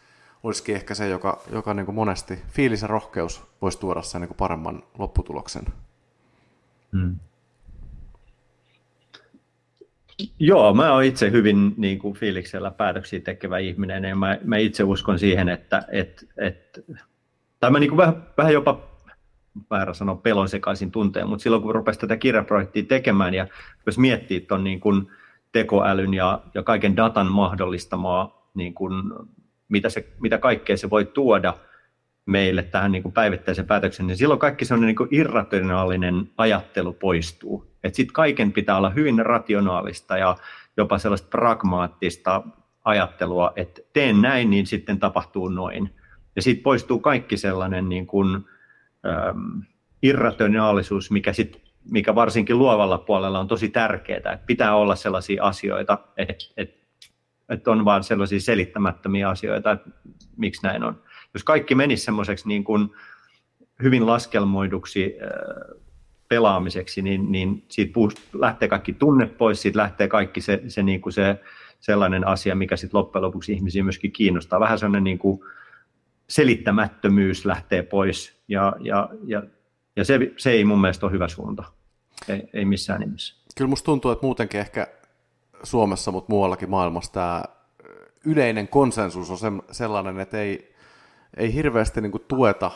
olisikin 0.44 0.74
ehkä 0.74 0.94
se, 0.94 1.08
joka, 1.08 1.42
joka 1.52 1.74
niin 1.74 1.86
kuin 1.86 1.94
monesti, 1.94 2.38
fiilis 2.48 2.82
ja 2.82 2.88
rohkeus 2.88 3.42
voisi 3.62 3.80
tuoda 3.80 4.02
sen 4.02 4.20
niin 4.20 4.28
kuin 4.28 4.36
paremman 4.36 4.82
lopputuloksen. 4.98 5.64
Hmm. 6.92 7.18
Joo, 10.38 10.74
mä 10.74 10.92
oon 10.92 11.04
itse 11.04 11.30
hyvin 11.30 11.74
niin 11.76 11.98
kuin 11.98 12.14
fiiliksellä 12.14 12.70
päätöksiä 12.70 13.20
tekevä 13.20 13.58
ihminen 13.58 14.04
ja 14.04 14.16
mä, 14.16 14.38
mä 14.44 14.56
itse 14.56 14.84
uskon 14.84 15.18
siihen, 15.18 15.48
että 15.48 15.82
et, 15.92 16.28
et, 16.36 16.84
tai 17.60 17.70
mä 17.70 17.78
niin 17.78 17.90
kuin 17.90 17.96
vähän, 17.96 18.26
vähän 18.36 18.52
jopa 18.52 18.80
väärä 19.70 19.94
sanoa 19.94 20.14
pelon 20.16 20.48
sekaisin 20.48 20.90
tunteen, 20.90 21.28
mutta 21.28 21.42
silloin 21.42 21.62
kun 21.62 21.74
rupesi 21.74 22.00
tätä 22.00 22.16
kirjaprojektia 22.16 22.82
tekemään 22.88 23.34
ja 23.34 23.46
jos 23.86 23.98
miettii 23.98 24.40
tuon 24.40 24.64
niin 24.64 24.80
kuin 24.80 25.10
tekoälyn 25.52 26.14
ja, 26.14 26.40
ja 26.54 26.62
kaiken 26.62 26.96
datan 26.96 27.32
mahdollistamaa 27.32 28.50
niin 28.54 28.74
kuin 28.74 28.92
mitä, 29.68 29.88
se, 29.88 30.08
mitä 30.20 30.38
kaikkea 30.38 30.76
se 30.76 30.90
voi 30.90 31.04
tuoda 31.04 31.54
meille 32.26 32.62
tähän 32.62 32.92
niin 32.92 33.02
kuin 33.02 33.12
päivittäisen 33.12 33.66
päätöksen, 33.66 34.06
niin 34.06 34.16
silloin 34.16 34.40
kaikki 34.40 34.64
sellainen 34.64 34.86
niin 34.86 34.96
kuin 34.96 35.08
irrationaalinen 35.12 36.30
ajattelu 36.36 36.92
poistuu. 36.92 37.74
Että 37.84 37.96
sitten 37.96 38.12
kaiken 38.12 38.52
pitää 38.52 38.76
olla 38.76 38.90
hyvin 38.90 39.26
rationaalista 39.26 40.18
ja 40.18 40.36
jopa 40.76 40.98
sellaista 40.98 41.28
pragmaattista 41.28 42.42
ajattelua, 42.84 43.52
että 43.56 43.80
teen 43.92 44.22
näin, 44.22 44.50
niin 44.50 44.66
sitten 44.66 44.98
tapahtuu 44.98 45.48
noin. 45.48 45.90
Ja 46.36 46.42
sitten 46.42 46.62
poistuu 46.62 46.98
kaikki 46.98 47.36
sellainen 47.36 47.88
niin 47.88 48.06
kuin, 48.06 48.34
ähm, 49.06 49.60
irrationaalisuus, 50.02 51.10
mikä, 51.10 51.32
sit, 51.32 51.62
mikä 51.90 52.14
varsinkin 52.14 52.58
luovalla 52.58 52.98
puolella 52.98 53.40
on 53.40 53.48
tosi 53.48 53.68
tärkeää. 53.68 54.38
Pitää 54.46 54.76
olla 54.76 54.96
sellaisia 54.96 55.44
asioita, 55.44 55.98
että, 56.16 56.34
että 56.56 56.83
että 57.48 57.70
on 57.70 57.84
vaan 57.84 58.04
sellaisia 58.04 58.40
selittämättömiä 58.40 59.28
asioita, 59.28 59.72
että 59.72 59.90
miksi 60.36 60.62
näin 60.62 60.84
on. 60.84 61.02
Jos 61.34 61.44
kaikki 61.44 61.74
menisi 61.74 62.04
semmoiseksi 62.04 62.48
niin 62.48 62.64
kuin 62.64 62.90
hyvin 63.82 64.06
laskelmoiduksi 64.06 65.16
äh, 65.22 65.78
pelaamiseksi, 66.28 67.02
niin, 67.02 67.32
niin 67.32 67.64
siitä 67.68 68.00
lähtee 68.32 68.68
kaikki 68.68 68.92
tunne 68.92 69.26
pois, 69.26 69.62
siitä 69.62 69.78
lähtee 69.78 70.08
kaikki 70.08 70.40
se, 70.40 70.62
se, 70.68 70.82
niin 70.82 71.00
kuin 71.00 71.12
se 71.12 71.40
sellainen 71.80 72.26
asia, 72.26 72.54
mikä 72.54 72.76
sitten 72.76 72.98
loppujen 72.98 73.22
lopuksi 73.22 73.52
ihmisiä 73.52 73.84
myöskin 73.84 74.12
kiinnostaa. 74.12 74.60
Vähän 74.60 74.78
sellainen 74.78 75.04
niin 75.04 75.18
kuin 75.18 75.40
selittämättömyys 76.28 77.44
lähtee 77.44 77.82
pois, 77.82 78.42
ja, 78.48 78.76
ja, 78.80 79.08
ja, 79.26 79.42
ja 79.96 80.04
se, 80.04 80.18
se 80.36 80.50
ei 80.50 80.64
mun 80.64 80.80
mielestä 80.80 81.06
ole 81.06 81.12
hyvä 81.12 81.28
suunta, 81.28 81.64
ei, 82.28 82.48
ei 82.52 82.64
missään 82.64 83.00
nimessä. 83.00 83.34
Kyllä 83.56 83.68
musta 83.68 83.84
tuntuu, 83.84 84.10
että 84.10 84.26
muutenkin 84.26 84.60
ehkä 84.60 84.86
Suomessa, 85.64 86.10
mutta 86.10 86.32
muuallakin 86.32 86.70
maailmassa 86.70 87.12
tämä 87.12 87.44
yleinen 88.24 88.68
konsensus 88.68 89.44
on 89.44 89.62
sellainen, 89.70 90.20
että 90.20 90.40
ei, 90.40 90.74
ei 91.36 91.54
hirveästi 91.54 92.00
niin 92.00 92.12
kuin 92.12 92.24
tueta 92.28 92.70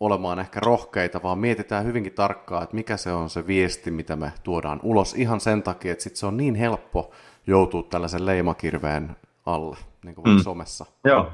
olemaan 0.00 0.38
ehkä 0.38 0.60
rohkeita, 0.60 1.22
vaan 1.22 1.38
mietitään 1.38 1.84
hyvinkin 1.84 2.12
tarkkaan, 2.12 2.62
että 2.62 2.76
mikä 2.76 2.96
se 2.96 3.12
on 3.12 3.30
se 3.30 3.46
viesti, 3.46 3.90
mitä 3.90 4.16
me 4.16 4.32
tuodaan 4.42 4.80
ulos 4.82 5.14
ihan 5.14 5.40
sen 5.40 5.62
takia, 5.62 5.92
että 5.92 6.04
sit 6.04 6.16
se 6.16 6.26
on 6.26 6.36
niin 6.36 6.54
helppo 6.54 7.10
joutua 7.46 7.82
tällaisen 7.82 8.26
leimakirveen 8.26 9.16
alle, 9.46 9.76
niin 10.04 10.14
kuin 10.14 10.28
mm. 10.28 10.38
somessa. 10.38 10.86
Joo, 11.04 11.32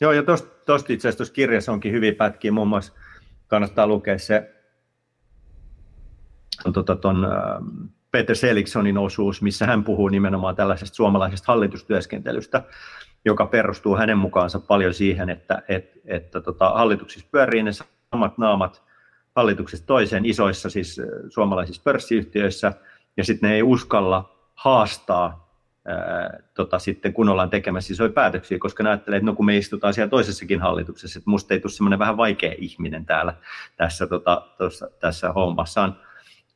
Joo 0.00 0.12
ja 0.12 0.22
tuosta 0.66 0.92
itse 0.92 1.08
asiassa 1.08 1.34
kirjassa 1.34 1.72
onkin 1.72 1.92
hyvin 1.92 2.14
pätkiä, 2.14 2.52
muun 2.52 2.68
muassa 2.68 2.92
kannattaa 3.46 3.86
lukea 3.86 4.18
se 4.18 4.54
on 6.64 6.72
tota 6.72 6.96
ton, 6.96 7.24
ähm, 7.24 7.86
Peter 8.10 8.36
Seliksonin 8.36 8.98
osuus, 8.98 9.42
missä 9.42 9.66
hän 9.66 9.84
puhuu 9.84 10.08
nimenomaan 10.08 10.56
tällaisesta 10.56 10.96
suomalaisesta 10.96 11.52
hallitustyöskentelystä, 11.52 12.62
joka 13.24 13.46
perustuu 13.46 13.96
hänen 13.96 14.18
mukaansa 14.18 14.60
paljon 14.60 14.94
siihen, 14.94 15.30
että, 15.30 15.62
että, 15.68 15.98
että 16.04 16.40
tota, 16.40 16.70
hallituksissa 16.70 17.28
pyörii 17.32 17.62
ne 17.62 17.70
samat 18.12 18.38
naamat 18.38 18.82
hallituksesta 19.36 19.86
toiseen 19.86 20.24
isoissa 20.24 20.70
siis 20.70 21.00
suomalaisissa 21.28 21.82
pörssiyhtiöissä, 21.84 22.72
ja 23.16 23.24
sitten 23.24 23.50
ne 23.50 23.56
ei 23.56 23.62
uskalla 23.62 24.36
haastaa 24.54 25.50
ää, 25.84 26.38
tota, 26.54 26.78
sitten 26.78 27.12
kun 27.12 27.28
ollaan 27.28 27.50
tekemässä 27.50 27.92
isoja 27.92 28.10
päätöksiä, 28.10 28.58
koska 28.58 28.82
ne 28.82 28.88
ajattelee, 28.88 29.16
että 29.16 29.26
no 29.26 29.34
kun 29.34 29.46
me 29.46 29.56
istutaan 29.56 29.94
siellä 29.94 30.10
toisessakin 30.10 30.60
hallituksessa, 30.60 31.18
että 31.18 31.30
musta 31.30 31.54
ei 31.54 31.60
tule 31.60 31.72
semmoinen 31.72 31.98
vähän 31.98 32.16
vaikea 32.16 32.54
ihminen 32.58 33.06
täällä 33.06 33.34
tässä, 33.76 34.06
tota, 34.06 34.42
tossa, 34.58 34.90
tässä 35.00 35.32
hommassaan. 35.32 35.96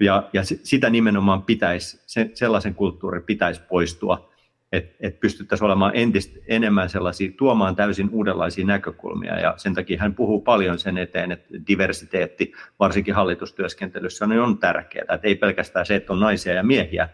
Ja, 0.00 0.28
ja 0.32 0.42
sitä 0.44 0.90
nimenomaan 0.90 1.42
pitäisi, 1.42 2.00
se, 2.06 2.30
sellaisen 2.34 2.74
kulttuurin 2.74 3.22
pitäisi 3.22 3.60
poistua, 3.68 4.30
että 4.72 4.94
et 5.00 5.20
pystyttäisiin 5.20 5.66
olemaan 5.66 5.92
entistä 5.94 6.38
enemmän 6.46 6.88
sellaisia, 6.88 7.32
tuomaan 7.36 7.76
täysin 7.76 8.10
uudenlaisia 8.12 8.66
näkökulmia. 8.66 9.40
Ja 9.40 9.54
sen 9.56 9.74
takia 9.74 10.00
hän 10.00 10.14
puhuu 10.14 10.40
paljon 10.40 10.78
sen 10.78 10.98
eteen, 10.98 11.32
että 11.32 11.48
diversiteetti, 11.68 12.52
varsinkin 12.80 13.14
hallitustyöskentelyssä, 13.14 14.26
niin 14.26 14.40
on 14.40 14.58
tärkeää. 14.58 15.14
Että 15.14 15.28
ei 15.28 15.34
pelkästään 15.34 15.86
se, 15.86 15.94
että 15.94 16.12
on 16.12 16.20
naisia 16.20 16.52
ja 16.52 16.62
miehiä, 16.62 17.08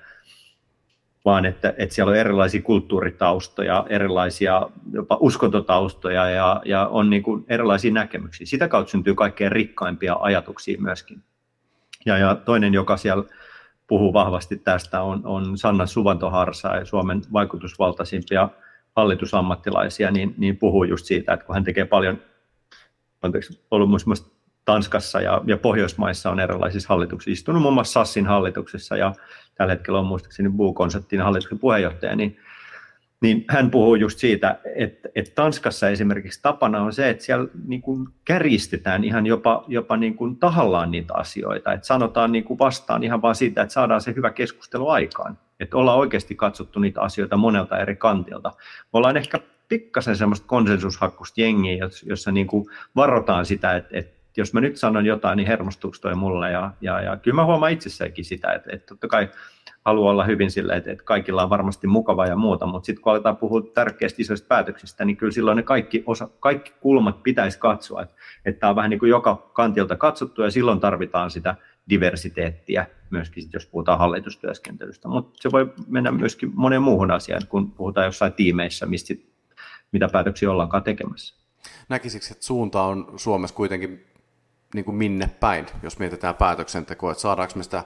vaan 1.24 1.46
että, 1.46 1.74
että 1.78 1.94
siellä 1.94 2.10
on 2.10 2.16
erilaisia 2.16 2.62
kulttuuritaustoja, 2.62 3.86
erilaisia 3.88 4.68
jopa 4.92 5.16
uskontotaustoja 5.20 6.30
ja, 6.30 6.62
ja 6.64 6.86
on 6.86 7.10
niin 7.10 7.22
kuin 7.22 7.44
erilaisia 7.48 7.92
näkemyksiä. 7.92 8.46
Sitä 8.46 8.68
kautta 8.68 8.90
syntyy 8.90 9.14
kaikkein 9.14 9.52
rikkaimpia 9.52 10.16
ajatuksia 10.20 10.80
myöskin. 10.80 11.22
Ja, 12.06 12.18
ja 12.18 12.34
toinen, 12.34 12.74
joka 12.74 12.96
siellä 12.96 13.24
puhuu 13.86 14.12
vahvasti 14.12 14.56
tästä, 14.56 15.02
on, 15.02 15.20
on 15.24 15.58
Sanna 15.58 15.86
Suvantoharsa, 15.86 16.84
Suomen 16.84 17.22
vaikutusvaltaisimpia 17.32 18.48
hallitusammattilaisia, 18.96 20.10
niin, 20.10 20.34
niin 20.38 20.56
puhuu 20.56 20.84
just 20.84 21.06
siitä, 21.06 21.32
että 21.32 21.46
kun 21.46 21.54
hän 21.54 21.64
tekee 21.64 21.84
paljon, 21.84 22.18
anteeksi, 23.22 23.64
ollut 23.70 23.90
myös 24.06 24.32
Tanskassa 24.64 25.20
ja, 25.20 25.42
ja 25.46 25.56
Pohjoismaissa 25.56 26.30
on 26.30 26.40
erilaisissa 26.40 26.88
hallituksissa, 26.88 27.30
istunut 27.30 27.62
muun 27.62 27.74
muassa 27.74 27.92
Sassin 27.92 28.26
hallituksessa 28.26 28.96
ja 28.96 29.14
tällä 29.54 29.72
hetkellä 29.72 29.98
on 29.98 30.06
muistaakseni 30.06 30.48
Buu-konseptin 30.48 31.20
hallituksen 31.20 31.58
puheenjohtaja, 31.58 32.16
niin 32.16 32.38
niin 33.20 33.44
hän 33.48 33.70
puhuu 33.70 33.94
just 33.94 34.18
siitä, 34.18 34.58
että, 34.74 35.08
että 35.14 35.32
Tanskassa 35.34 35.88
esimerkiksi 35.88 36.42
tapana 36.42 36.82
on 36.82 36.92
se, 36.92 37.10
että 37.10 37.24
siellä 37.24 37.48
niin 37.66 37.82
kuin 37.82 38.08
käristetään 38.24 39.04
ihan 39.04 39.26
jopa, 39.26 39.64
jopa 39.68 39.96
niin 39.96 40.14
kuin 40.14 40.36
tahallaan 40.36 40.90
niitä 40.90 41.14
asioita, 41.14 41.72
että 41.72 41.86
sanotaan 41.86 42.32
niin 42.32 42.44
kuin 42.44 42.58
vastaan 42.58 43.02
ihan 43.02 43.22
vaan 43.22 43.34
siitä, 43.34 43.62
että 43.62 43.72
saadaan 43.72 44.00
se 44.00 44.14
hyvä 44.16 44.30
keskustelu 44.30 44.88
aikaan, 44.88 45.38
että 45.60 45.76
ollaan 45.76 45.98
oikeasti 45.98 46.34
katsottu 46.34 46.80
niitä 46.80 47.00
asioita 47.00 47.36
monelta 47.36 47.78
eri 47.78 47.96
kantilta. 47.96 48.52
Me 48.58 48.88
ollaan 48.92 49.16
ehkä 49.16 49.40
pikkasen 49.68 50.16
semmoista 50.16 50.46
konsensushakkusta 50.46 51.40
jengiä, 51.40 51.88
jossa 52.06 52.32
niin 52.32 52.46
kuin 52.46 52.66
varotaan 52.96 53.46
sitä, 53.46 53.76
että, 53.76 53.98
että 53.98 54.20
jos 54.36 54.52
mä 54.52 54.60
nyt 54.60 54.76
sanon 54.76 55.06
jotain, 55.06 55.36
niin 55.36 55.46
hermostuuko 55.46 55.96
toi 56.00 56.14
mulle, 56.14 56.50
ja, 56.50 56.70
ja, 56.80 57.00
ja 57.00 57.16
kyllä 57.16 57.34
mä 57.34 57.44
huomaan 57.44 57.72
itsessäkin 57.72 58.24
sitä, 58.24 58.52
että, 58.52 58.70
että 58.72 58.86
totta 58.86 59.08
kai 59.08 59.28
haluaa 59.84 60.10
olla 60.10 60.24
hyvin 60.24 60.50
sillä, 60.50 60.76
että, 60.76 60.92
että 60.92 61.04
kaikilla 61.04 61.42
on 61.42 61.50
varmasti 61.50 61.86
mukava 61.86 62.26
ja 62.26 62.36
muuta, 62.36 62.66
mutta 62.66 62.86
sitten 62.86 63.02
kun 63.02 63.12
aletaan 63.12 63.36
puhua 63.36 63.62
tärkeistä 63.74 64.22
isoista 64.22 64.46
päätöksistä, 64.48 65.04
niin 65.04 65.16
kyllä 65.16 65.32
silloin 65.32 65.56
ne 65.56 65.62
kaikki, 65.62 66.02
osa, 66.06 66.28
kaikki 66.40 66.72
kulmat 66.80 67.22
pitäisi 67.22 67.58
katsoa, 67.58 68.02
että, 68.02 68.14
että 68.44 68.60
tämä 68.60 68.70
on 68.70 68.76
vähän 68.76 68.90
niin 68.90 69.00
kuin 69.00 69.10
joka 69.10 69.50
kantilta 69.52 69.96
katsottu 69.96 70.42
ja 70.42 70.50
silloin 70.50 70.80
tarvitaan 70.80 71.30
sitä 71.30 71.54
diversiteettiä 71.90 72.86
myöskin, 73.10 73.44
jos 73.52 73.66
puhutaan 73.66 73.98
hallitustyöskentelystä, 73.98 75.08
mutta 75.08 75.30
se 75.36 75.52
voi 75.52 75.72
mennä 75.86 76.10
myöskin 76.10 76.52
moneen 76.54 76.82
muuhun 76.82 77.10
asiaan, 77.10 77.42
kun 77.48 77.70
puhutaan 77.70 78.06
jossain 78.06 78.32
tiimeissä, 78.32 78.86
mistä 78.86 79.14
mitä 79.92 80.08
päätöksiä 80.12 80.50
ollaankaan 80.50 80.82
tekemässä. 80.82 81.40
Näkisikö, 81.88 82.26
että 82.30 82.44
suunta 82.44 82.82
on 82.82 83.12
Suomessa 83.16 83.56
kuitenkin 83.56 84.06
niin 84.74 84.84
kuin 84.84 84.94
minne 84.94 85.30
päin, 85.40 85.66
jos 85.82 85.98
mietitään 85.98 86.34
päätöksentekoa, 86.34 87.10
että 87.10 87.20
saadaanko 87.20 87.54
me 87.56 87.62
sitä 87.62 87.84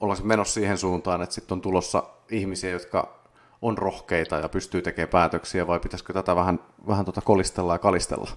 ollaanko 0.00 0.26
menossa 0.26 0.54
siihen 0.54 0.78
suuntaan, 0.78 1.22
että 1.22 1.34
sitten 1.34 1.56
on 1.56 1.60
tulossa 1.60 2.02
ihmisiä, 2.30 2.70
jotka 2.70 3.18
on 3.62 3.78
rohkeita 3.78 4.36
ja 4.36 4.48
pystyy 4.48 4.82
tekemään 4.82 5.08
päätöksiä, 5.08 5.66
vai 5.66 5.80
pitäisikö 5.80 6.12
tätä 6.12 6.36
vähän, 6.36 6.60
vähän 6.86 7.04
tuota 7.04 7.20
kolistella 7.20 7.74
ja 7.74 7.78
kalistella? 7.78 8.30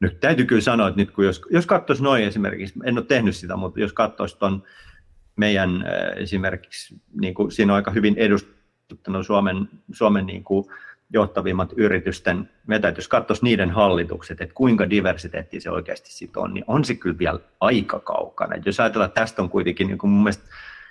Nyt 0.00 0.20
täytyy 0.20 0.46
kyllä 0.46 0.62
sanoa, 0.62 0.88
että 0.88 1.00
nyt 1.00 1.10
kun 1.10 1.24
jos, 1.24 1.42
jos 1.50 1.66
katsoisi 1.66 2.02
noin 2.02 2.24
esimerkiksi, 2.24 2.80
en 2.84 2.98
ole 2.98 3.06
tehnyt 3.06 3.36
sitä, 3.36 3.56
mutta 3.56 3.80
jos 3.80 3.92
katsoisi 3.92 4.38
tuon 4.38 4.62
meidän 5.36 5.70
äh, 5.76 6.16
esimerkiksi, 6.16 7.00
niin 7.20 7.34
kuin 7.34 7.52
siinä 7.52 7.72
on 7.72 7.76
aika 7.76 7.90
hyvin 7.90 8.14
edustettu 8.18 9.22
Suomen, 9.22 9.68
Suomen 9.92 10.26
niin 10.26 10.44
kuin 10.44 10.66
johtavimmat 11.12 11.72
yritysten 11.76 12.50
vetäjät, 12.68 12.96
jos 12.96 13.08
katsoisi 13.08 13.44
niiden 13.44 13.70
hallitukset, 13.70 14.40
että 14.40 14.54
kuinka 14.54 14.90
diversiteetti 14.90 15.60
se 15.60 15.70
oikeasti 15.70 16.12
sitten 16.12 16.42
on, 16.42 16.54
niin 16.54 16.64
on 16.66 16.84
se 16.84 16.94
kyllä 16.94 17.18
vielä 17.18 17.38
aika 17.60 18.00
kaukana. 18.00 18.54
Et 18.54 18.66
jos 18.66 18.80
ajatellaan, 18.80 19.08
että 19.08 19.20
tästä 19.20 19.42
on 19.42 19.50
kuitenkin, 19.50 19.86
niin 19.86 19.98
kuin 19.98 20.10
mun 20.10 20.22
mielestä 20.22 20.44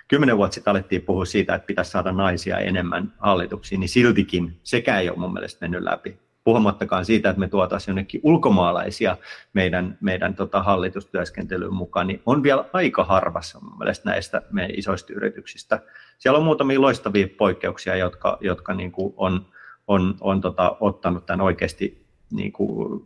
kymmenen 0.08 0.36
vuotta 0.36 0.54
sitten 0.54 0.70
alettiin 0.70 1.02
puhua 1.02 1.24
siitä, 1.24 1.54
että 1.54 1.66
pitäisi 1.66 1.90
saada 1.90 2.12
naisia 2.12 2.58
enemmän 2.58 3.12
hallituksiin, 3.18 3.80
niin 3.80 3.88
siltikin 3.88 4.56
sekään 4.62 5.00
ei 5.00 5.10
ole 5.10 5.18
mun 5.18 5.32
mielestä 5.32 5.58
mennyt 5.60 5.82
läpi. 5.82 6.18
Puhumattakaan 6.44 7.04
siitä, 7.04 7.30
että 7.30 7.40
me 7.40 7.48
tuotaisiin 7.48 7.92
jonnekin 7.92 8.20
ulkomaalaisia 8.24 9.16
meidän, 9.52 9.98
meidän 10.00 10.34
tota 10.34 10.62
hallitustyöskentelyyn 10.62 11.74
mukaan, 11.74 12.06
niin 12.06 12.22
on 12.26 12.42
vielä 12.42 12.64
aika 12.72 13.04
harvassa 13.04 13.60
mun 13.60 13.78
mielestä 13.78 14.10
näistä 14.10 14.42
meidän 14.50 14.74
isoista 14.78 15.12
yrityksistä. 15.12 15.78
Siellä 16.18 16.38
on 16.38 16.44
muutamia 16.44 16.80
loistavia 16.80 17.28
poikkeuksia, 17.38 17.96
jotka, 17.96 18.38
jotka 18.40 18.74
niin 18.74 18.92
kuin 18.92 19.14
on, 19.16 19.46
on, 19.86 20.14
on 20.20 20.40
tota, 20.40 20.76
ottanut 20.80 21.26
tämän 21.26 21.40
oikeasti 21.40 22.06
niin 22.32 22.52
kuin 22.52 23.02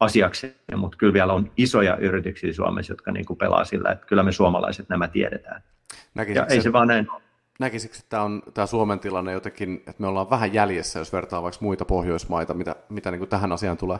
asiaksi, 0.00 0.56
mutta 0.76 0.98
kyllä 0.98 1.12
vielä 1.12 1.32
on 1.32 1.50
isoja 1.56 1.96
yrityksiä 1.96 2.52
Suomessa, 2.52 2.92
jotka 2.92 3.12
niin 3.12 3.26
kuin 3.26 3.36
pelaa 3.36 3.64
sillä, 3.64 3.90
että 3.90 4.06
kyllä 4.06 4.22
me 4.22 4.32
suomalaiset 4.32 4.88
nämä 4.88 5.08
tiedetään. 5.08 5.62
ja 6.34 6.46
ei 6.46 6.62
se 6.62 6.72
vaan 6.72 6.88
näin 6.88 7.08
Näkisikö, 7.58 7.94
että 7.96 8.06
tämä, 8.08 8.22
on, 8.22 8.42
tämä 8.54 8.66
Suomen 8.66 9.00
tilanne 9.00 9.32
jotenkin, 9.32 9.76
että 9.76 9.94
me 9.98 10.06
ollaan 10.06 10.30
vähän 10.30 10.54
jäljessä, 10.54 10.98
jos 10.98 11.12
vertaa 11.12 11.42
vaikka 11.42 11.58
muita 11.60 11.84
Pohjoismaita, 11.84 12.54
mitä, 12.54 12.76
mitä 12.88 13.10
niin 13.10 13.18
kuin 13.18 13.28
tähän 13.28 13.52
asiaan 13.52 13.76
tulee? 13.76 13.98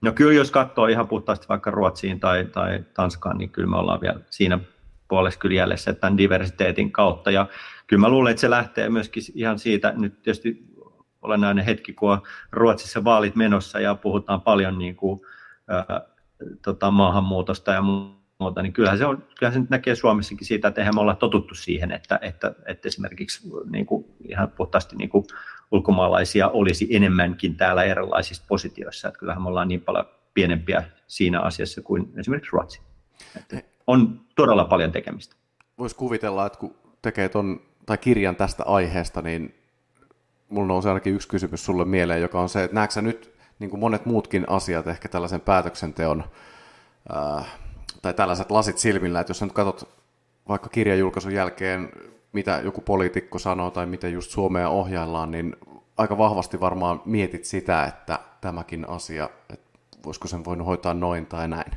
No 0.00 0.12
kyllä, 0.12 0.32
jos 0.32 0.50
katsoo 0.50 0.86
ihan 0.86 1.08
puhtaasti 1.08 1.46
vaikka 1.48 1.70
Ruotsiin 1.70 2.20
tai, 2.20 2.44
tai 2.44 2.84
Tanskaan, 2.94 3.38
niin 3.38 3.50
kyllä 3.50 3.68
me 3.68 3.76
ollaan 3.76 4.00
vielä 4.00 4.20
siinä 4.30 4.58
puolessa 5.08 5.40
kyllä 5.40 5.54
jäljessä 5.54 5.92
tämän 5.92 6.16
diversiteetin 6.16 6.92
kautta. 6.92 7.30
Ja 7.30 7.46
kyllä 7.86 8.00
mä 8.00 8.08
luulen, 8.08 8.30
että 8.30 8.40
se 8.40 8.50
lähtee 8.50 8.88
myöskin 8.88 9.22
ihan 9.34 9.58
siitä, 9.58 9.94
nyt 9.96 10.22
tietysti 10.22 10.64
olennainen 11.22 11.64
hetki, 11.64 11.92
kun 11.92 12.12
on 12.12 12.22
Ruotsissa 12.52 13.04
vaalit 13.04 13.36
menossa 13.36 13.80
ja 13.80 13.94
puhutaan 13.94 14.40
paljon 14.40 14.78
niin 14.78 14.96
kuin, 14.96 15.20
ää, 15.68 16.00
tota, 16.62 16.90
maahanmuutosta 16.90 17.72
ja 17.72 17.82
muuta, 18.38 18.62
niin 18.62 18.72
kyllähän 18.72 18.98
se, 18.98 19.06
on, 19.06 19.24
kyllähän 19.38 19.54
se 19.54 19.60
nyt 19.60 19.70
näkee 19.70 19.94
Suomessakin 19.94 20.46
siitä, 20.46 20.68
että 20.68 20.80
eihän 20.80 20.94
me 20.94 21.00
olla 21.00 21.14
totuttu 21.14 21.54
siihen, 21.54 21.92
että, 21.92 22.18
että, 22.22 22.54
että 22.66 22.88
esimerkiksi 22.88 23.48
niin 23.70 23.86
kuin, 23.86 24.04
ihan 24.28 24.50
puhtaasti 24.50 24.96
niin 24.96 25.10
kuin, 25.10 25.24
ulkomaalaisia 25.70 26.48
olisi 26.48 26.96
enemmänkin 26.96 27.56
täällä 27.56 27.84
erilaisissa 27.84 28.44
positioissa, 28.48 29.08
että 29.08 29.18
kyllähän 29.18 29.42
me 29.42 29.48
ollaan 29.48 29.68
niin 29.68 29.80
paljon 29.80 30.04
pienempiä 30.34 30.84
siinä 31.06 31.40
asiassa 31.40 31.82
kuin 31.82 32.12
esimerkiksi 32.16 32.50
Ruotsi. 32.52 32.80
Että 33.36 33.62
on 33.86 34.20
todella 34.36 34.64
paljon 34.64 34.92
tekemistä. 34.92 35.36
Voisi 35.78 35.96
kuvitella, 35.96 36.46
että 36.46 36.58
kun 36.58 36.74
tekee 37.02 37.28
ton, 37.28 37.60
tai 37.86 37.98
kirjan 37.98 38.36
tästä 38.36 38.64
aiheesta, 38.64 39.22
niin 39.22 39.57
mulla 40.48 40.68
nousee 40.68 40.90
ainakin 40.90 41.14
yksi 41.14 41.28
kysymys 41.28 41.64
sulle 41.64 41.84
mieleen, 41.84 42.22
joka 42.22 42.40
on 42.40 42.48
se, 42.48 42.64
että 42.64 42.74
näetkö 42.74 43.02
nyt 43.02 43.34
niin 43.58 43.70
kuin 43.70 43.80
monet 43.80 44.06
muutkin 44.06 44.44
asiat 44.48 44.86
ehkä 44.86 45.08
tällaisen 45.08 45.40
päätöksenteon 45.40 46.24
ää, 47.12 47.44
tai 48.02 48.14
tällaiset 48.14 48.50
lasit 48.50 48.78
silmillä, 48.78 49.20
että 49.20 49.30
jos 49.30 49.42
nyt 49.42 49.52
katsot 49.52 49.88
vaikka 50.48 50.68
kirjajulkaisun 50.68 51.34
jälkeen, 51.34 51.92
mitä 52.32 52.60
joku 52.64 52.80
poliitikko 52.80 53.38
sanoo 53.38 53.70
tai 53.70 53.86
miten 53.86 54.12
just 54.12 54.30
Suomea 54.30 54.68
ohjaillaan, 54.68 55.30
niin 55.30 55.56
aika 55.96 56.18
vahvasti 56.18 56.60
varmaan 56.60 57.02
mietit 57.04 57.44
sitä, 57.44 57.84
että 57.84 58.18
tämäkin 58.40 58.88
asia, 58.88 59.30
että 59.50 59.78
voisiko 60.04 60.28
sen 60.28 60.44
voinut 60.44 60.66
hoitaa 60.66 60.94
noin 60.94 61.26
tai 61.26 61.48
näin. 61.48 61.72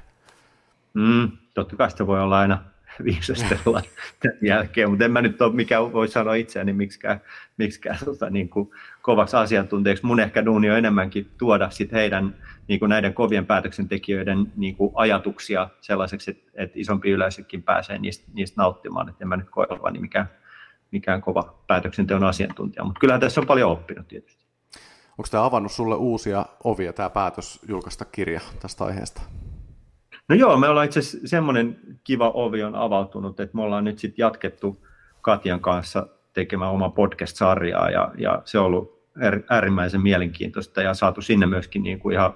Mm, 0.93 1.31
totta 1.53 1.75
kai 1.75 1.91
se 1.91 2.07
voi 2.07 2.21
olla 2.21 2.39
aina 2.39 2.63
viisastella 3.03 3.81
tämän 4.19 4.37
jälkeen, 4.41 4.89
mutta 4.89 5.05
en 5.05 5.11
mä 5.11 5.21
nyt 5.21 5.41
ole 5.41 5.53
mikään 5.53 5.93
voi 5.93 6.07
sanoa 6.07 6.33
itseäni 6.33 6.73
miksikään, 6.73 7.21
miksikään 7.57 7.97
tota, 8.05 8.29
niin 8.29 8.49
kuin 8.49 8.69
kovaksi 9.01 9.37
asiantuntijaksi. 9.37 10.05
Mun 10.05 10.19
ehkä 10.19 10.45
duuni 10.45 10.71
on 10.71 10.77
enemmänkin 10.77 11.31
tuoda 11.37 11.69
sit 11.69 11.91
heidän 11.91 12.35
niin 12.67 12.79
kuin 12.79 12.89
näiden 12.89 13.13
kovien 13.13 13.45
päätöksentekijöiden 13.45 14.51
niin 14.55 14.75
kuin 14.75 14.91
ajatuksia 14.95 15.69
sellaiseksi, 15.81 16.31
että, 16.31 16.51
että 16.53 16.79
isompi 16.79 17.09
yleisökin 17.09 17.63
pääsee 17.63 17.97
niistä, 17.97 18.31
niistä 18.33 18.61
nauttimaan, 18.61 19.09
että 19.09 19.23
en 19.23 19.27
mä 19.27 19.37
nyt 19.37 19.49
koe 19.49 19.67
olevani 19.69 19.99
mikään, 19.99 20.29
mikään 20.91 21.21
kova 21.21 21.55
päätöksenteon 21.67 22.23
asiantuntija, 22.23 22.83
mutta 22.83 22.99
kyllähän 22.99 23.21
tässä 23.21 23.41
on 23.41 23.47
paljon 23.47 23.71
oppinut 23.71 24.07
tietysti. 24.07 24.45
Onko 25.11 25.27
tämä 25.31 25.45
avannut 25.45 25.71
sulle 25.71 25.95
uusia 25.95 26.45
ovia, 26.63 26.93
tämä 26.93 27.09
päätös 27.09 27.59
julkaista 27.67 28.05
kirja 28.05 28.41
tästä 28.59 28.83
aiheesta? 28.83 29.21
No 30.31 30.35
joo, 30.35 30.57
me 30.57 30.69
ollaan 30.69 30.85
itse 30.85 30.99
asiassa 30.99 31.27
semmoinen 31.27 31.79
kiva 32.03 32.29
ovi 32.29 32.63
on 32.63 32.75
avautunut, 32.75 33.39
että 33.39 33.57
me 33.57 33.61
ollaan 33.61 33.83
nyt 33.83 33.99
sitten 33.99 34.23
jatkettu 34.23 34.85
Katjan 35.21 35.59
kanssa 35.59 36.07
tekemään 36.33 36.71
oma 36.71 36.89
podcast-sarjaa 36.89 37.89
ja, 37.89 38.11
ja 38.17 38.41
se 38.45 38.59
on 38.59 38.65
ollut 38.65 39.01
äärimmäisen 39.49 40.01
mielenkiintoista 40.01 40.81
ja 40.81 40.93
saatu 40.93 41.21
sinne 41.21 41.45
myöskin 41.45 41.83
niin 41.83 41.99
kuin 41.99 42.13
ihan 42.13 42.33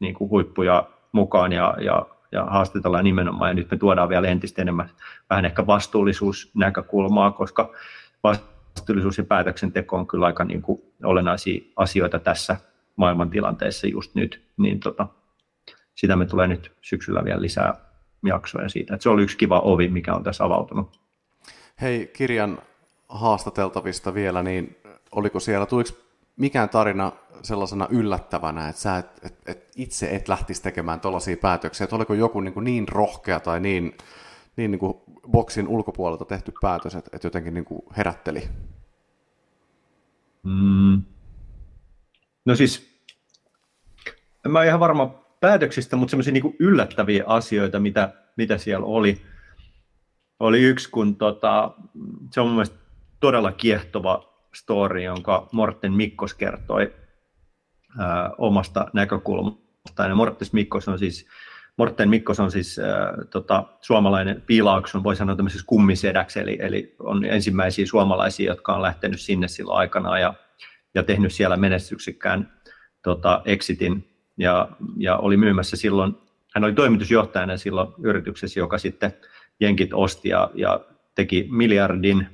niin 0.00 0.14
kuin 0.14 0.30
huippuja 0.30 0.88
mukaan 1.12 1.52
ja, 1.52 1.74
ja, 1.80 2.06
ja 2.32 2.44
haastatellaan 2.44 3.04
nimenomaan. 3.04 3.50
Ja 3.50 3.54
nyt 3.54 3.70
me 3.70 3.76
tuodaan 3.76 4.08
vielä 4.08 4.28
entistä 4.28 4.62
enemmän 4.62 4.90
vähän 5.30 5.44
ehkä 5.44 5.66
vastuullisuusnäkökulmaa, 5.66 7.30
koska 7.30 7.72
vastuullisuus 8.24 9.18
ja 9.18 9.24
päätöksenteko 9.24 9.96
on 9.96 10.06
kyllä 10.06 10.26
aika 10.26 10.44
niin 10.44 10.62
kuin 10.62 10.82
olennaisia 11.04 11.62
asioita 11.76 12.18
tässä 12.18 12.56
maailmantilanteessa 12.96 13.86
just 13.86 14.14
nyt, 14.14 14.42
niin 14.56 14.80
tota, 14.80 15.06
sitä 15.94 16.16
me 16.16 16.26
tulee 16.26 16.48
nyt 16.48 16.72
syksyllä 16.80 17.24
vielä 17.24 17.42
lisää 17.42 17.74
jaksoja 18.22 18.68
siitä. 18.68 18.94
Että 18.94 19.02
se 19.02 19.08
oli 19.08 19.22
yksi 19.22 19.36
kiva 19.36 19.60
ovi, 19.60 19.88
mikä 19.88 20.14
on 20.14 20.22
tässä 20.22 20.44
avautunut. 20.44 21.00
Hei, 21.80 22.06
kirjan 22.06 22.58
haastateltavista 23.08 24.14
vielä, 24.14 24.42
niin 24.42 24.76
oliko 25.12 25.40
siellä, 25.40 25.66
tuliko 25.66 25.90
mikään 26.36 26.68
tarina 26.68 27.12
sellaisena 27.42 27.86
yllättävänä, 27.90 28.68
että 28.68 28.82
sä 28.82 28.96
et, 28.96 29.06
et, 29.24 29.38
et 29.46 29.70
itse 29.76 30.16
et 30.16 30.28
lähtisi 30.28 30.62
tekemään 30.62 31.00
tuollaisia 31.00 31.36
päätöksiä, 31.36 31.84
että 31.84 31.96
oliko 31.96 32.14
joku 32.14 32.40
niin, 32.40 32.54
kuin 32.54 32.64
niin 32.64 32.88
rohkea 32.88 33.40
tai 33.40 33.60
niin, 33.60 33.96
niin, 34.56 34.70
niin 34.70 34.78
kuin 34.78 34.94
boksin 35.30 35.68
ulkopuolelta 35.68 36.24
tehty 36.24 36.52
päätös, 36.60 36.94
että, 36.94 37.10
että 37.12 37.26
jotenkin 37.26 37.54
niin 37.54 37.64
kuin 37.64 37.82
herätteli? 37.96 38.48
Mm. 40.42 41.02
No 42.44 42.54
siis, 42.54 43.00
en 44.46 44.52
mä 44.52 44.64
ihan 44.64 44.80
varma 44.80 45.21
päätöksistä, 45.42 45.96
mutta 45.96 46.10
semmoisia 46.10 46.32
niin 46.32 46.56
yllättäviä 46.58 47.24
asioita, 47.26 47.80
mitä, 47.80 48.12
mitä 48.36 48.58
siellä 48.58 48.86
oli. 48.86 49.22
Oli 50.40 50.62
yksi, 50.62 50.90
kun 50.90 51.16
tota, 51.16 51.74
se 52.30 52.40
on 52.40 52.46
mun 52.46 52.54
mielestä 52.54 52.76
todella 53.20 53.52
kiehtova 53.52 54.32
story, 54.54 55.02
jonka 55.02 55.48
Morten 55.52 55.92
Mikkos 55.92 56.34
kertoi 56.34 56.94
ää, 57.98 58.30
omasta 58.38 58.86
näkökulmastaan. 58.92 60.08
Ja 60.08 60.14
Mortes 60.14 60.52
Mikkos 60.52 60.88
on 60.88 60.98
siis, 60.98 61.26
Morten 61.76 62.08
Mikkos 62.08 62.40
on 62.40 62.50
siis 62.50 62.78
ää, 62.78 63.12
tota, 63.30 63.64
suomalainen 63.80 64.42
piilaukson, 64.46 65.04
voi 65.04 65.16
sanoa 65.16 65.36
tämmöisessä 65.36 65.66
kummisedäksi, 65.66 66.40
eli, 66.40 66.58
eli 66.60 66.96
on 66.98 67.24
ensimmäisiä 67.24 67.86
suomalaisia, 67.86 68.50
jotka 68.50 68.74
on 68.74 68.82
lähtenyt 68.82 69.20
sinne 69.20 69.48
silloin 69.48 69.78
aikana 69.78 70.18
ja, 70.18 70.34
ja 70.94 71.02
tehnyt 71.02 71.32
siellä 71.32 71.56
menestyksekkään 71.56 72.52
tota, 73.02 73.42
exitin 73.44 74.11
ja, 74.36 74.68
ja 74.96 75.16
oli 75.16 75.36
myymässä 75.36 75.76
silloin, 75.76 76.16
hän 76.54 76.64
oli 76.64 76.72
toimitusjohtajana 76.72 77.56
silloin 77.56 77.88
yrityksessä, 78.02 78.60
joka 78.60 78.78
sitten 78.78 79.12
jenkit 79.60 79.90
osti 79.92 80.28
ja, 80.28 80.50
ja 80.54 80.80
teki 81.14 81.48
miljardin 81.50 82.26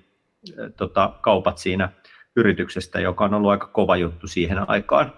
tota, 0.76 1.12
kaupat 1.20 1.58
siinä 1.58 1.88
yrityksestä, 2.36 3.00
joka 3.00 3.24
on 3.24 3.34
ollut 3.34 3.50
aika 3.50 3.66
kova 3.66 3.96
juttu 3.96 4.26
siihen 4.26 4.70
aikaan. 4.70 5.12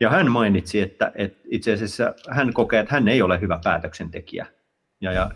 Ja 0.00 0.10
hän 0.10 0.30
mainitsi, 0.30 0.80
että, 0.80 1.12
että 1.14 1.38
itse 1.50 1.72
asiassa 1.72 2.14
hän 2.30 2.52
kokee, 2.52 2.80
että 2.80 2.94
hän 2.94 3.08
ei 3.08 3.22
ole 3.22 3.40
hyvä 3.40 3.60
päätöksentekijä. 3.64 4.46
Ja, 5.00 5.12
ja 5.12 5.30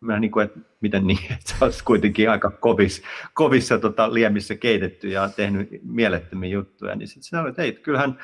mä 0.00 0.20
niin 0.20 0.30
kuin, 0.30 0.44
että 0.44 0.58
miten 0.80 1.06
niin, 1.06 1.32
että 1.38 1.54
olet 1.60 1.82
kuitenkin 1.84 2.30
aika 2.30 2.50
kovis, 2.50 3.02
kovissa 3.34 3.78
tota, 3.78 4.14
liemissä 4.14 4.54
keitetty 4.54 5.08
ja 5.08 5.28
tehnyt 5.28 5.68
mielettömiä 5.82 6.50
juttuja, 6.50 6.94
niin 6.94 7.08
sitten 7.08 7.22
sanoin, 7.22 7.50
että 7.50 7.62
ei, 7.62 7.72
kyllähän 7.72 8.18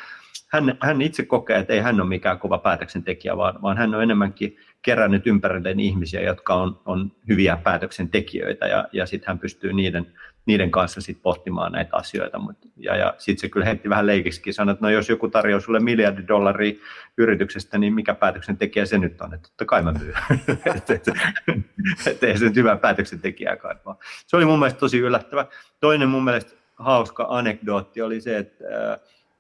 hän, 0.47 0.79
hän 0.81 1.03
itse 1.03 1.25
kokee, 1.25 1.59
että 1.59 1.73
ei 1.73 1.81
hän 1.81 2.01
ole 2.01 2.09
mikään 2.09 2.39
kova 2.39 2.59
päätöksentekijä, 2.59 3.37
vaan, 3.37 3.63
vaan 3.63 3.77
hän 3.77 3.95
on 3.95 4.03
enemmänkin 4.03 4.57
kerännyt 4.83 5.27
ympärilleen 5.27 5.81
ihmisiä, 5.81 6.21
jotka 6.21 6.55
on, 6.55 6.81
on 6.85 7.13
hyviä 7.29 7.57
päätöksentekijöitä 7.57 8.67
ja, 8.67 8.89
ja 8.93 9.07
sitten 9.07 9.29
hän 9.29 9.39
pystyy 9.39 9.73
niiden, 9.73 10.07
niiden 10.47 10.71
kanssa 10.71 11.01
sit 11.01 11.23
pohtimaan 11.23 11.73
näitä 11.73 11.97
asioita. 11.97 12.39
Mut, 12.39 12.57
ja, 12.77 12.97
ja 12.97 13.15
sitten 13.19 13.41
se 13.41 13.49
kyllä 13.49 13.67
heitti 13.67 13.89
vähän 13.89 14.07
leikiskin, 14.07 14.55
sanoi, 14.55 14.73
että 14.73 14.85
no 14.85 14.91
jos 14.91 15.09
joku 15.09 15.29
tarjoaa 15.29 15.61
sulle 15.61 15.81
miljardi 15.81 16.29
dollaria 16.29 16.75
yrityksestä, 17.19 17.79
niin 17.79 17.95
mikä 17.95 18.15
päätöksentekijä 18.15 18.87
se 18.87 18.99
nyt 18.99 19.21
on, 19.21 19.35
että 19.35 19.49
totta 19.49 19.65
kai 19.65 19.83
mä 19.83 19.93
myyn. 19.93 20.15
että 20.77 20.95
et, 20.95 21.09
et, 22.07 22.23
ei 22.23 22.39
se 22.39 22.45
nyt 22.45 22.57
hyvä 22.57 22.77
päätöksentekijä 22.77 23.57
kaipaa. 23.57 23.99
Se 24.27 24.37
oli 24.37 24.45
mun 24.45 24.59
mielestä 24.59 24.81
tosi 24.81 24.99
yllättävä. 24.99 25.47
Toinen 25.81 26.09
mun 26.09 26.25
mielestä 26.25 26.53
hauska 26.75 27.27
anekdootti 27.29 28.03
oli 28.03 28.21
se, 28.21 28.39
että 28.39 28.65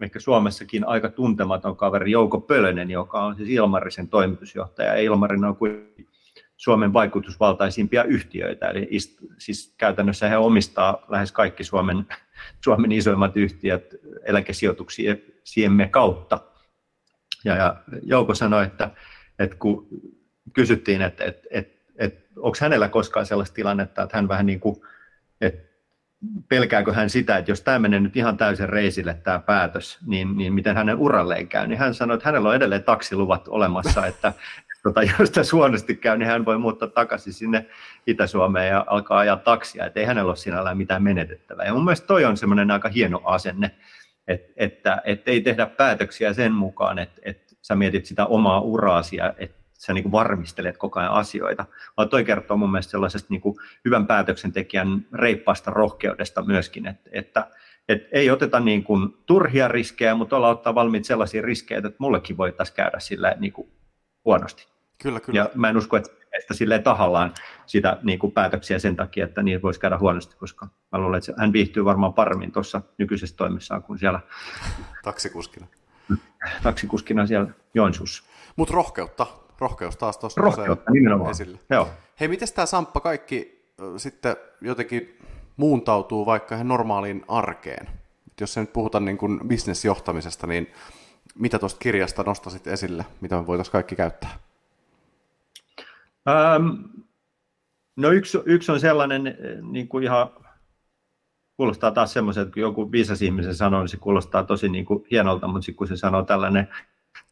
ehkä 0.01 0.21
Suomessakin 0.21 0.89
aika 0.89 1.09
tuntematon 1.09 1.77
kaveri 1.77 2.11
Jouko 2.11 2.41
Pölönen, 2.41 2.91
joka 2.91 3.25
on 3.25 3.37
siis 3.37 3.49
Ilmarisen 3.49 4.09
toimitusjohtaja. 4.09 4.95
Ilmarin 4.95 5.45
on 5.45 5.57
kuin 5.57 5.95
Suomen 6.57 6.93
vaikutusvaltaisimpia 6.93 8.05
yhtiöitä, 8.05 8.69
eli 8.69 8.89
ist, 8.91 9.19
siis 9.39 9.75
käytännössä 9.79 10.29
he 10.29 10.37
omistaa 10.37 11.07
lähes 11.09 11.33
kaikki 11.33 11.65
Suomen, 11.65 12.07
Suomen 12.65 12.93
isoimmat 12.93 13.37
yhtiöt 13.37 13.97
eläkesijoituksiemme 14.25 15.89
kautta. 15.91 16.41
Ja, 17.45 17.57
ja 17.57 17.77
Jouko 18.03 18.35
sanoi, 18.35 18.65
että, 18.65 18.91
että 19.39 19.57
kun 19.57 19.89
kysyttiin, 20.53 21.03
että, 21.03 21.25
että, 21.25 21.49
että, 21.51 21.93
että 21.99 22.27
onko 22.37 22.57
hänellä 22.61 22.89
koskaan 22.89 23.27
sellaista 23.27 23.55
tilannetta, 23.55 24.03
että 24.03 24.17
hän 24.17 24.29
vähän 24.29 24.47
niin 24.47 24.61
kuin, 24.61 24.77
että 25.41 25.66
pelkääkö 26.49 26.93
hän 26.93 27.11
sitä, 27.11 27.37
että 27.37 27.51
jos 27.51 27.61
tämä 27.61 27.79
menee 27.79 28.01
nyt 28.01 28.17
ihan 28.17 28.37
täysin 28.37 28.69
reisille 28.69 29.15
tämä 29.15 29.39
päätös, 29.39 29.99
niin, 30.07 30.37
niin 30.37 30.55
miten 30.55 30.77
hänen 30.77 30.99
uralleen 30.99 31.49
käy, 31.49 31.67
niin 31.67 31.79
hän 31.79 31.95
sanoi, 31.95 32.15
että 32.15 32.29
hänellä 32.29 32.49
on 32.49 32.55
edelleen 32.55 32.85
taksiluvat 32.85 33.49
olemassa, 33.49 34.07
että 34.07 34.33
tota, 34.83 35.01
jos 35.03 35.31
tässä 35.31 35.57
huonosti 35.57 35.97
käy, 35.97 36.19
niin 36.19 36.29
hän 36.29 36.45
voi 36.45 36.59
muuttaa 36.59 36.89
takaisin 36.89 37.33
sinne 37.33 37.67
Itä-Suomeen 38.07 38.69
ja 38.69 38.85
alkaa 38.87 39.19
ajaa 39.19 39.37
taksia, 39.37 39.87
että 39.87 40.01
ei 40.01 40.07
hänellä 40.07 40.29
ole 40.29 40.37
sinällään 40.37 40.77
mitään 40.77 41.03
menetettävää. 41.03 41.67
Ja 41.67 41.75
mun 41.75 41.85
mielestä 41.85 42.07
toi 42.07 42.25
on 42.25 42.37
semmoinen 42.37 42.71
aika 42.71 42.89
hieno 42.89 43.21
asenne, 43.25 43.71
että, 44.29 44.53
että, 44.57 45.03
että 45.05 45.31
ei 45.31 45.41
tehdä 45.41 45.67
päätöksiä 45.67 46.33
sen 46.33 46.53
mukaan, 46.53 46.99
että, 46.99 47.21
että 47.25 47.55
sä 47.63 47.77
mietit 47.77 48.07
sitä 48.07 48.27
omaa 48.27 48.61
uraasi 48.61 49.17
ja 49.17 49.35
että 49.39 49.66
sä 49.79 49.93
niin 49.93 50.03
kuin 50.03 50.13
varmistelet 50.13 50.77
koko 50.77 51.01
ajan 51.01 51.13
asioita, 51.13 51.65
vaan 51.97 52.09
toi 52.09 52.25
kertoo 52.25 52.57
mun 52.57 52.73
mielestä 52.73 52.91
sellaisesta 52.91 53.27
niin 53.31 53.41
kuin 53.41 53.57
hyvän 53.85 54.07
päätöksentekijän 54.07 55.07
reippaasta 55.13 55.71
rohkeudesta 55.71 56.43
myöskin, 56.43 56.87
että, 56.87 57.11
että 57.13 57.51
et 57.89 58.09
ei 58.13 58.31
oteta 58.31 58.61
niin 58.61 58.85
kuin 58.85 59.15
turhia 59.27 59.69
riskejä, 59.69 60.15
mutta 60.15 60.37
olla 60.37 60.49
ottaa 60.49 60.75
valmiit 60.75 61.05
sellaisia 61.05 61.43
riskejä, 61.43 61.79
että 61.79 61.91
mullekin 61.99 62.37
voitaisiin 62.37 62.77
käydä 62.77 62.99
sillä 62.99 63.35
niin 63.39 63.53
kuin 63.53 63.71
huonosti. 64.25 64.67
Kyllä, 65.03 65.21
kyllä. 65.21 65.39
Ja 65.39 65.51
mä 65.55 65.69
en 65.69 65.77
usko, 65.77 65.97
että, 65.97 66.11
että 66.39 66.55
silleen 66.55 66.83
tahallaan 66.83 67.35
sitä 67.67 67.99
niin 68.03 68.19
kuin 68.19 68.33
päätöksiä 68.33 68.79
sen 68.79 68.97
takia, 68.97 69.25
että 69.25 69.43
niin 69.43 69.63
voisi 69.63 69.81
käydä 69.81 69.99
huonosti, 69.99 70.37
koska 70.37 70.69
mä 70.93 70.99
luulen, 70.99 71.19
että 71.19 71.33
hän 71.39 71.53
viihtyy 71.53 71.85
varmaan 71.85 72.15
paremmin 72.15 72.53
tuossa 72.53 72.83
nykyisessä 72.99 73.37
toimissaan 73.37 73.83
kuin 73.83 73.99
siellä 73.99 74.21
taksikuskina. 75.03 75.67
Taksikuskina 76.63 77.27
siellä 77.27 77.51
Joensuussa. 77.75 78.23
Mutta 78.57 78.75
rohkeutta, 78.75 79.27
rohkeus 79.59 79.97
taas 79.97 80.19
tuossa 80.19 80.41
Rohkeutta, 80.41 80.91
nimenomaan. 80.91 81.31
esille. 81.31 81.59
Joo. 81.71 81.89
Hei, 82.21 82.29
miten 82.29 82.49
tämä 82.55 82.67
Samppa 82.67 83.01
kaikki 83.01 83.65
sitten 83.97 84.37
jotenkin 84.61 85.19
muuntautuu 85.57 86.27
vaikka 86.27 86.55
ihan 86.55 86.69
normaaliin 86.69 87.25
arkeen? 87.29 87.87
Et 88.31 88.41
jos 88.41 88.55
se 88.55 88.61
nyt 88.61 88.73
puhutaan 88.73 89.05
niin 89.05 89.19
kuin 89.19 89.41
bisnesjohtamisesta, 89.49 90.47
niin 90.47 90.73
mitä 91.39 91.59
tuosta 91.59 91.79
kirjasta 91.79 92.23
nostasit 92.23 92.67
esille, 92.67 93.05
mitä 93.21 93.37
me 93.37 93.47
voitaisiin 93.47 93.73
kaikki 93.73 93.97
käyttää? 93.97 94.31
Ähm, 96.29 96.67
no 97.97 98.11
yksi, 98.11 98.39
yksi 98.45 98.73
on 98.73 98.81
sellainen 98.81 99.39
niin 99.63 99.89
kuin 99.89 100.05
ihan 100.05 100.31
kuulostaa 101.57 101.91
taas 101.91 102.13
semmoisen, 102.13 102.43
että 102.43 102.55
kun 102.55 102.63
joku 102.63 102.93
viisas 102.93 103.23
ihmisen 103.23 103.55
sanoo, 103.55 103.81
niin 103.81 103.89
se 103.89 103.97
kuulostaa 103.97 104.45
tosi 104.45 104.69
niin 104.69 104.85
kuin 104.85 105.05
hienolta, 105.11 105.49
mutta 105.49 105.65
sitten 105.65 105.77
kun 105.77 105.89
se 105.89 105.97
sanoo 105.97 106.23
tällainen 106.23 106.69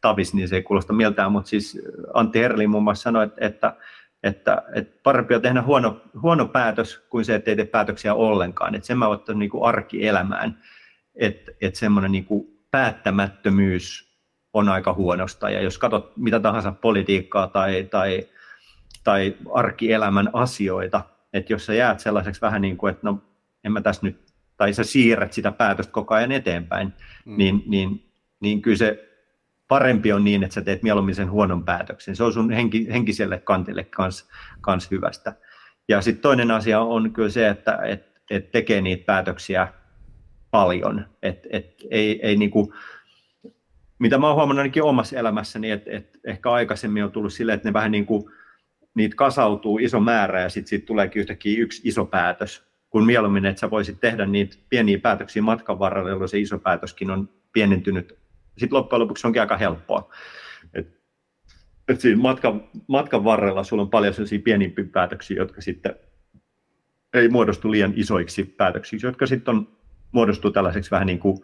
tavis, 0.01 0.33
niin 0.33 0.47
se 0.47 0.55
ei 0.55 0.63
kuulosta 0.63 0.93
miltään, 0.93 1.31
mutta 1.31 1.49
siis 1.49 1.81
Antti 2.13 2.39
Herli 2.39 2.67
muun 2.67 2.83
muassa 2.83 3.03
sanoi, 3.03 3.23
että, 3.23 3.45
että, 3.45 3.75
että, 4.23 4.63
että 4.75 4.99
parempi 5.03 5.35
on 5.35 5.41
tehdä 5.41 5.61
huono, 5.61 6.01
huono 6.21 6.45
päätös 6.45 7.05
kuin 7.09 7.25
se, 7.25 7.35
että 7.35 7.51
ei 7.51 7.55
tee 7.55 7.65
päätöksiä 7.65 8.13
ollenkaan. 8.13 8.75
Että 8.75 8.87
sen 8.87 8.97
mä 8.97 9.07
otan 9.07 9.39
niin 9.39 9.51
arkielämään, 9.63 10.59
että, 11.15 11.51
että 11.61 11.79
semmoinen 11.79 12.11
niin 12.11 12.27
päättämättömyys 12.71 14.15
on 14.53 14.69
aika 14.69 14.93
huonosta. 14.93 15.49
Ja 15.49 15.61
jos 15.61 15.77
katsot 15.77 16.17
mitä 16.17 16.39
tahansa 16.39 16.71
politiikkaa 16.71 17.47
tai, 17.47 17.87
tai 17.91 18.27
tai 19.05 19.35
arkielämän 19.53 20.29
asioita, 20.33 21.01
että 21.33 21.53
jos 21.53 21.65
sä 21.65 21.73
jäät 21.73 21.99
sellaiseksi 21.99 22.41
vähän 22.41 22.61
niin 22.61 22.77
kuin, 22.77 22.91
että 22.91 23.07
no 23.07 23.21
en 23.63 23.71
mä 23.71 23.81
tässä 23.81 24.01
nyt, 24.05 24.33
tai 24.57 24.73
sä 24.73 24.83
siirrät 24.83 25.33
sitä 25.33 25.51
päätöstä 25.51 25.91
koko 25.91 26.13
ajan 26.13 26.31
eteenpäin, 26.31 26.93
mm. 27.25 27.37
niin, 27.37 27.63
niin, 27.67 28.11
niin 28.39 28.61
kyllä 28.61 28.77
se 28.77 29.14
parempi 29.67 30.13
on 30.13 30.23
niin, 30.23 30.43
että 30.43 30.53
sä 30.53 30.61
teet 30.61 30.83
mieluummin 30.83 31.15
sen 31.15 31.31
huonon 31.31 31.65
päätöksen. 31.65 32.15
Se 32.15 32.23
on 32.23 32.33
sun 32.33 32.51
henki, 32.51 32.87
henkiselle 32.91 33.37
kantille 33.37 33.83
kans, 33.83 34.29
kans 34.61 34.91
hyvästä. 34.91 35.33
Ja 35.87 36.01
sitten 36.01 36.21
toinen 36.21 36.51
asia 36.51 36.81
on 36.81 37.13
kyllä 37.13 37.29
se, 37.29 37.47
että 37.47 37.79
et, 37.85 38.05
et 38.29 38.51
tekee 38.51 38.81
niitä 38.81 39.05
päätöksiä 39.05 39.67
paljon. 40.51 41.05
Et, 41.23 41.47
et, 41.49 41.75
ei, 41.91 42.19
ei 42.27 42.35
niinku, 42.35 42.73
mitä 43.99 44.17
mä 44.17 44.27
oon 44.27 44.35
huomannut 44.35 44.61
ainakin 44.61 44.83
omassa 44.83 45.19
elämässäni, 45.19 45.71
että 45.71 45.91
et 45.91 46.19
ehkä 46.23 46.51
aikaisemmin 46.51 47.03
on 47.03 47.11
tullut 47.11 47.33
silleen, 47.33 47.55
että 47.55 47.69
ne 47.69 47.73
vähän 47.73 47.91
niin 47.91 48.05
kuin, 48.05 48.31
niitä 48.95 49.15
kasautuu 49.15 49.77
iso 49.77 49.99
määrä 49.99 50.41
ja 50.41 50.49
sitten 50.49 50.69
siitä 50.69 50.85
tuleekin 50.85 51.19
yhtäkkiä 51.19 51.63
yksi 51.63 51.81
iso 51.85 52.05
päätös, 52.05 52.63
kun 52.89 53.05
mieluummin, 53.05 53.45
että 53.45 53.59
sä 53.59 53.69
voisit 53.69 53.99
tehdä 53.99 54.25
niitä 54.25 54.57
pieniä 54.69 54.99
päätöksiä 54.99 55.41
matkan 55.41 55.79
varrella, 55.79 56.09
jolloin 56.09 56.29
se 56.29 56.39
iso 56.39 56.59
päätöskin 56.59 57.11
on 57.11 57.29
pienentynyt. 57.53 58.24
Sitten 58.57 58.77
loppujen 58.77 59.01
lopuksi 59.01 59.27
onkin 59.27 59.41
aika 59.41 59.57
helppoa. 59.57 60.13
Et, 60.73 61.01
et 61.87 62.01
siinä 62.01 62.21
matkan, 62.21 62.63
matkan 62.87 63.23
varrella 63.23 63.63
sulla 63.63 63.83
on 63.83 63.89
paljon 63.89 64.13
sellaisia 64.13 64.39
pienimpiä 64.39 64.85
päätöksiä, 64.91 65.37
jotka 65.37 65.61
sitten 65.61 65.95
ei 67.13 67.29
muodostu 67.29 67.71
liian 67.71 67.93
isoiksi 67.95 68.43
päätöksiksi, 68.43 69.07
jotka 69.07 69.25
sitten 69.25 69.55
on, 69.55 69.67
muodostuu 70.11 70.51
tällaiseksi 70.51 70.91
vähän 70.91 71.07
niin 71.07 71.19
kuin 71.19 71.37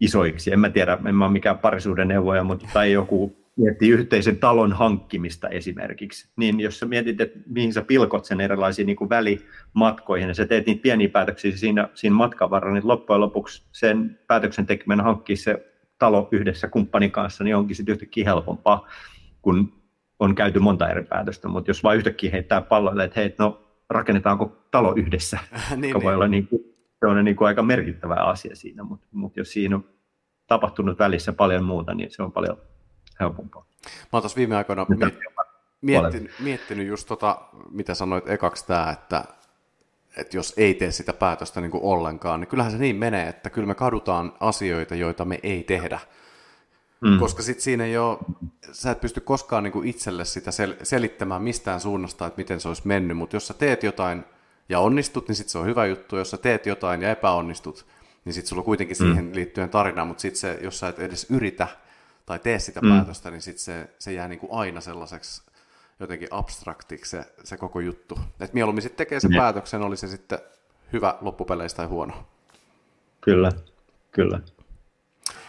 isoiksi. 0.00 0.52
En 0.52 0.60
mä 0.60 0.70
tiedä, 0.70 0.98
en 1.08 1.14
mä 1.14 1.24
ole 1.24 1.32
mikään 1.32 1.58
parisuuden 1.58 2.08
neuvoja, 2.08 2.44
mutta 2.44 2.66
tai 2.72 2.92
joku 2.92 3.37
miettii 3.58 3.90
yhteisen 3.90 4.38
talon 4.38 4.72
hankkimista 4.72 5.48
esimerkiksi, 5.48 6.28
niin 6.36 6.60
jos 6.60 6.78
sä 6.78 6.86
mietit, 6.86 7.20
että 7.20 7.38
mihin 7.46 7.72
sä 7.72 7.82
pilkot 7.82 8.24
sen 8.24 8.40
erilaisiin 8.40 8.86
niin 8.86 8.96
kuin 8.96 9.10
välimatkoihin 9.10 10.28
ja 10.28 10.34
sä 10.34 10.46
teet 10.46 10.66
niitä 10.66 10.82
pieniä 10.82 11.08
päätöksiä 11.08 11.56
siinä, 11.56 11.88
siinä 11.94 12.16
matkan 12.16 12.50
varrella, 12.50 12.74
niin 12.74 12.88
loppujen 12.88 13.20
lopuksi 13.20 13.62
sen 13.72 14.18
päätöksen 14.26 14.66
tekeminen 14.66 15.04
hankkia 15.04 15.36
se 15.36 15.66
talo 15.98 16.28
yhdessä 16.32 16.68
kumppanin 16.68 17.10
kanssa, 17.10 17.44
niin 17.44 17.56
onkin 17.56 17.76
sitten 17.76 17.92
yhtäkkiä 17.92 18.24
helpompaa, 18.24 18.88
kun 19.42 19.72
on 20.18 20.34
käyty 20.34 20.58
monta 20.58 20.88
eri 20.88 21.04
päätöstä, 21.04 21.48
mutta 21.48 21.70
jos 21.70 21.82
vain 21.82 21.96
yhtäkkiä 21.96 22.30
heittää 22.30 22.60
palloille, 22.60 23.04
että 23.04 23.20
hei, 23.20 23.34
no 23.38 23.64
rakennetaanko 23.90 24.56
talo 24.70 24.94
yhdessä, 24.96 25.38
niin, 25.76 25.94
voi 25.94 26.02
niin. 26.02 26.14
olla 26.14 26.28
niin 26.28 26.48
kuin, 26.48 26.62
se 27.00 27.06
on 27.06 27.24
niin 27.24 27.36
kuin 27.36 27.48
aika 27.48 27.62
merkittävä 27.62 28.14
asia 28.14 28.56
siinä, 28.56 28.82
mutta, 28.82 29.06
mutta 29.12 29.40
jos 29.40 29.52
siinä 29.52 29.76
on 29.76 29.84
tapahtunut 30.46 30.98
välissä 30.98 31.32
paljon 31.32 31.64
muuta, 31.64 31.94
niin 31.94 32.10
se 32.10 32.22
on 32.22 32.32
paljon 32.32 32.56
helpompaa. 33.20 33.64
Mä 34.12 34.18
oon 34.18 34.30
viime 34.36 34.56
aikoina 34.56 34.86
miet, 34.88 35.14
miettinyt, 35.80 36.32
miettinyt 36.40 36.86
just 36.86 37.08
tota, 37.08 37.38
mitä 37.70 37.94
sanoit 37.94 38.28
ekaksi 38.28 38.66
tämä, 38.66 38.90
että, 38.90 39.24
että 40.16 40.36
jos 40.36 40.54
ei 40.56 40.74
tee 40.74 40.90
sitä 40.90 41.12
päätöstä 41.12 41.60
niin 41.60 41.70
kuin 41.70 41.84
ollenkaan, 41.84 42.40
niin 42.40 42.48
kyllähän 42.48 42.72
se 42.72 42.78
niin 42.78 42.96
menee, 42.96 43.28
että 43.28 43.50
kyllä 43.50 43.68
me 43.68 43.74
kadutaan 43.74 44.32
asioita, 44.40 44.94
joita 44.94 45.24
me 45.24 45.40
ei 45.42 45.62
tehdä. 45.62 46.00
Mm. 47.00 47.18
Koska 47.18 47.42
sitten 47.42 47.62
siinä 47.62 47.84
ei 47.84 47.98
ole, 47.98 48.18
sä 48.72 48.90
et 48.90 49.00
pysty 49.00 49.20
koskaan 49.20 49.62
niin 49.62 49.72
kuin 49.72 49.88
itselle 49.88 50.24
sitä 50.24 50.50
sel- 50.50 50.76
selittämään 50.82 51.42
mistään 51.42 51.80
suunnasta, 51.80 52.26
että 52.26 52.38
miten 52.38 52.60
se 52.60 52.68
olisi 52.68 52.82
mennyt, 52.84 53.16
mutta 53.16 53.36
jos 53.36 53.46
sä 53.46 53.54
teet 53.54 53.82
jotain 53.82 54.24
ja 54.68 54.80
onnistut, 54.80 55.28
niin 55.28 55.36
sitten 55.36 55.52
se 55.52 55.58
on 55.58 55.66
hyvä 55.66 55.86
juttu. 55.86 56.16
Jos 56.16 56.30
sä 56.30 56.36
teet 56.36 56.66
jotain 56.66 57.02
ja 57.02 57.10
epäonnistut, 57.10 57.86
niin 58.24 58.32
sitten 58.32 58.48
sulla 58.48 58.60
on 58.60 58.64
kuitenkin 58.64 58.96
mm. 58.96 59.04
siihen 59.04 59.34
liittyen 59.34 59.70
tarina, 59.70 60.04
mutta 60.04 60.20
sitten 60.20 60.40
se, 60.40 60.58
jos 60.62 60.78
sä 60.78 60.88
et 60.88 60.98
edes 60.98 61.26
yritä 61.30 61.68
tai 62.28 62.38
tee 62.38 62.58
sitä 62.58 62.80
mm. 62.80 62.90
päätöstä, 62.90 63.30
niin 63.30 63.42
sitten 63.42 63.64
se, 63.64 63.90
se 63.98 64.12
jää 64.12 64.28
niin 64.28 64.38
kuin 64.38 64.52
aina 64.52 64.80
sellaiseksi 64.80 65.42
jotenkin 66.00 66.28
abstraktiksi 66.30 67.10
se, 67.10 67.24
se 67.44 67.56
koko 67.56 67.80
juttu. 67.80 68.18
Et 68.40 68.52
mieluummin 68.52 68.82
sitten 68.82 68.96
tekee 68.96 69.20
sen 69.20 69.30
mm. 69.30 69.36
päätöksen, 69.36 69.82
oli 69.82 69.96
se 69.96 70.06
sitten 70.06 70.38
hyvä 70.92 71.18
loppupeleistä 71.20 71.76
tai 71.76 71.86
huono. 71.86 72.12
Kyllä, 73.20 73.50
kyllä. 74.12 74.40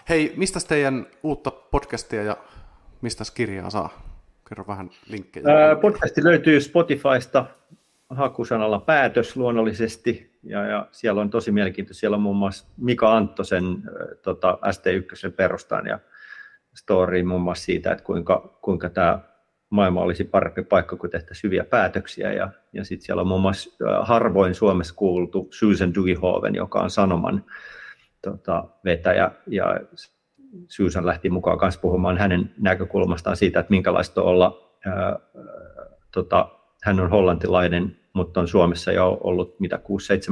Hei, 0.09 0.33
mistä 0.37 0.59
teidän 0.67 1.07
uutta 1.23 1.51
podcastia 1.51 2.23
ja 2.23 2.37
mistä 3.01 3.23
kirjaa 3.33 3.69
saa? 3.69 3.89
Kerro 4.49 4.67
vähän 4.67 4.89
linkkejä. 5.07 5.45
Ää, 5.47 5.75
podcasti 5.75 6.23
löytyy 6.23 6.61
Spotifysta 6.61 7.45
hakusanalla 8.09 8.79
päätös 8.79 9.35
luonnollisesti, 9.35 10.39
ja, 10.43 10.65
ja 10.65 10.87
siellä 10.91 11.21
on 11.21 11.29
tosi 11.29 11.51
mielenkiintoista. 11.51 11.99
Siellä 11.99 12.15
on 12.15 12.21
muun 12.21 12.37
muassa 12.37 12.67
Mika 12.77 13.17
Anttosen 13.17 13.83
tota, 14.21 14.59
ST1 14.65 15.31
perustaan 15.31 15.87
ja 15.87 15.99
story 16.75 17.23
muun 17.23 17.41
muassa 17.41 17.65
siitä, 17.65 17.91
että 17.91 18.03
kuinka, 18.03 18.57
kuinka 18.61 18.89
tämä 18.89 19.19
maailma 19.69 20.01
olisi 20.01 20.23
parempi 20.23 20.63
paikka, 20.63 20.95
kun 20.95 21.09
tehtäisiin 21.09 21.43
hyviä 21.43 21.63
päätöksiä. 21.63 22.33
Ja, 22.33 22.49
ja 22.73 22.83
sitten 22.83 23.05
siellä 23.05 23.21
on 23.21 23.27
muun 23.27 23.41
muassa 23.41 23.69
harvoin 24.01 24.55
Suomessa 24.55 24.95
kuultu 24.95 25.47
Susan 25.51 25.95
Duihoven, 25.95 26.55
joka 26.55 26.79
on 26.79 26.89
Sanoman 26.89 27.45
tota, 28.21 28.63
vetäjä. 28.85 29.31
Ja 29.47 29.79
Susan 30.67 31.05
lähti 31.05 31.29
mukaan 31.29 31.57
kanssa 31.57 31.81
puhumaan 31.81 32.17
hänen 32.17 32.53
näkökulmastaan 32.57 33.37
siitä, 33.37 33.59
että 33.59 33.69
minkälaista 33.69 34.21
olla, 34.21 34.75
ää, 34.85 35.19
tota, 36.11 36.49
hän 36.83 36.99
on 36.99 37.09
hollantilainen, 37.09 37.97
mutta 38.13 38.39
on 38.39 38.47
Suomessa 38.47 38.91
jo 38.91 39.17
ollut 39.23 39.59
mitä 39.59 39.79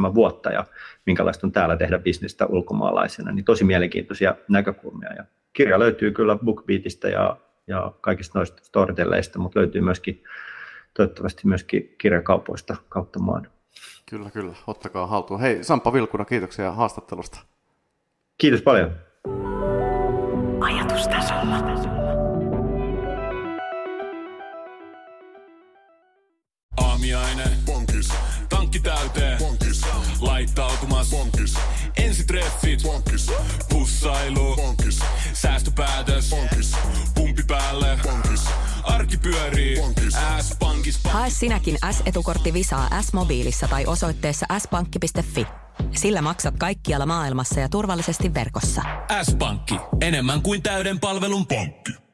6-7 0.10 0.16
vuotta 0.16 0.52
ja 0.52 0.66
minkälaista 1.06 1.48
on 1.48 1.52
täällä 1.52 1.78
tehdä 1.78 2.00
bisnestä 2.00 2.46
ulkomaalaisena, 2.46 3.32
niin 3.32 3.46
tosi 3.46 3.64
mielenkiintoisia 3.64 4.36
näkökulmia. 4.48 5.14
Ja 5.14 5.24
kirja 5.58 5.80
löytyy 5.80 6.12
kyllä 6.12 6.36
BookBeatista 6.36 7.08
ja, 7.08 7.38
ja 7.68 7.92
kaikista 8.02 8.40
noista 8.40 8.64
storytelleista, 8.64 9.40
mutta 9.40 9.60
löytyy 9.60 9.82
myöskin 9.82 10.24
toivottavasti 10.94 11.48
myöskin 11.48 11.96
kirjakaupoista 11.98 12.76
kautta 12.90 13.20
maan. 13.20 13.48
Kyllä, 14.10 14.30
kyllä. 14.30 14.54
Ottakaa 14.68 15.08
haltuun. 15.08 15.40
Hei, 15.40 15.64
Sampa 15.64 15.94
Vilkuna, 15.94 16.26
kiitoksia 16.26 16.72
haastattelusta. 16.72 17.40
Kiitos 18.38 18.62
paljon. 18.62 18.92
Ajatustasolla. 20.62 21.58
Aamiaine. 26.78 27.44
Bonkis. 27.66 28.10
Tankki 28.50 28.80
täyteen. 28.80 29.38
Bonkis. 29.40 29.82
Laittautumas. 30.22 31.10
Bonkis. 31.12 31.60
Ensitreffit. 31.98 32.84
Bonkis. 32.84 33.32
Pussailu. 33.70 34.56
Bonkis. 34.56 35.00
Säästöpäätös. 35.42 36.30
Bonkis. 36.30 36.72
Pumpi 37.16 37.44
päälle. 37.48 38.00
Bonkis. 38.04 38.46
Arki 38.84 39.18
pyörii. 39.18 39.78
S-pankis. 40.42 41.00
Hae 41.04 41.30
sinäkin 41.30 41.78
S-etukortti 41.92 42.54
Visaa 42.54 43.02
S-mobiilissa 43.02 43.68
tai 43.68 43.86
osoitteessa 43.86 44.46
s-pankki.fi. 44.60 45.48
Sillä 45.96 46.22
maksat 46.22 46.58
kaikkialla 46.58 47.06
maailmassa 47.06 47.60
ja 47.60 47.70
turvallisesti 47.70 48.34
verkossa. 48.34 48.82
S-pankki. 49.24 49.76
Enemmän 50.02 50.42
kuin 50.42 50.64
täyden 50.64 51.00
palvelun 51.00 51.48
pankki. 51.48 52.07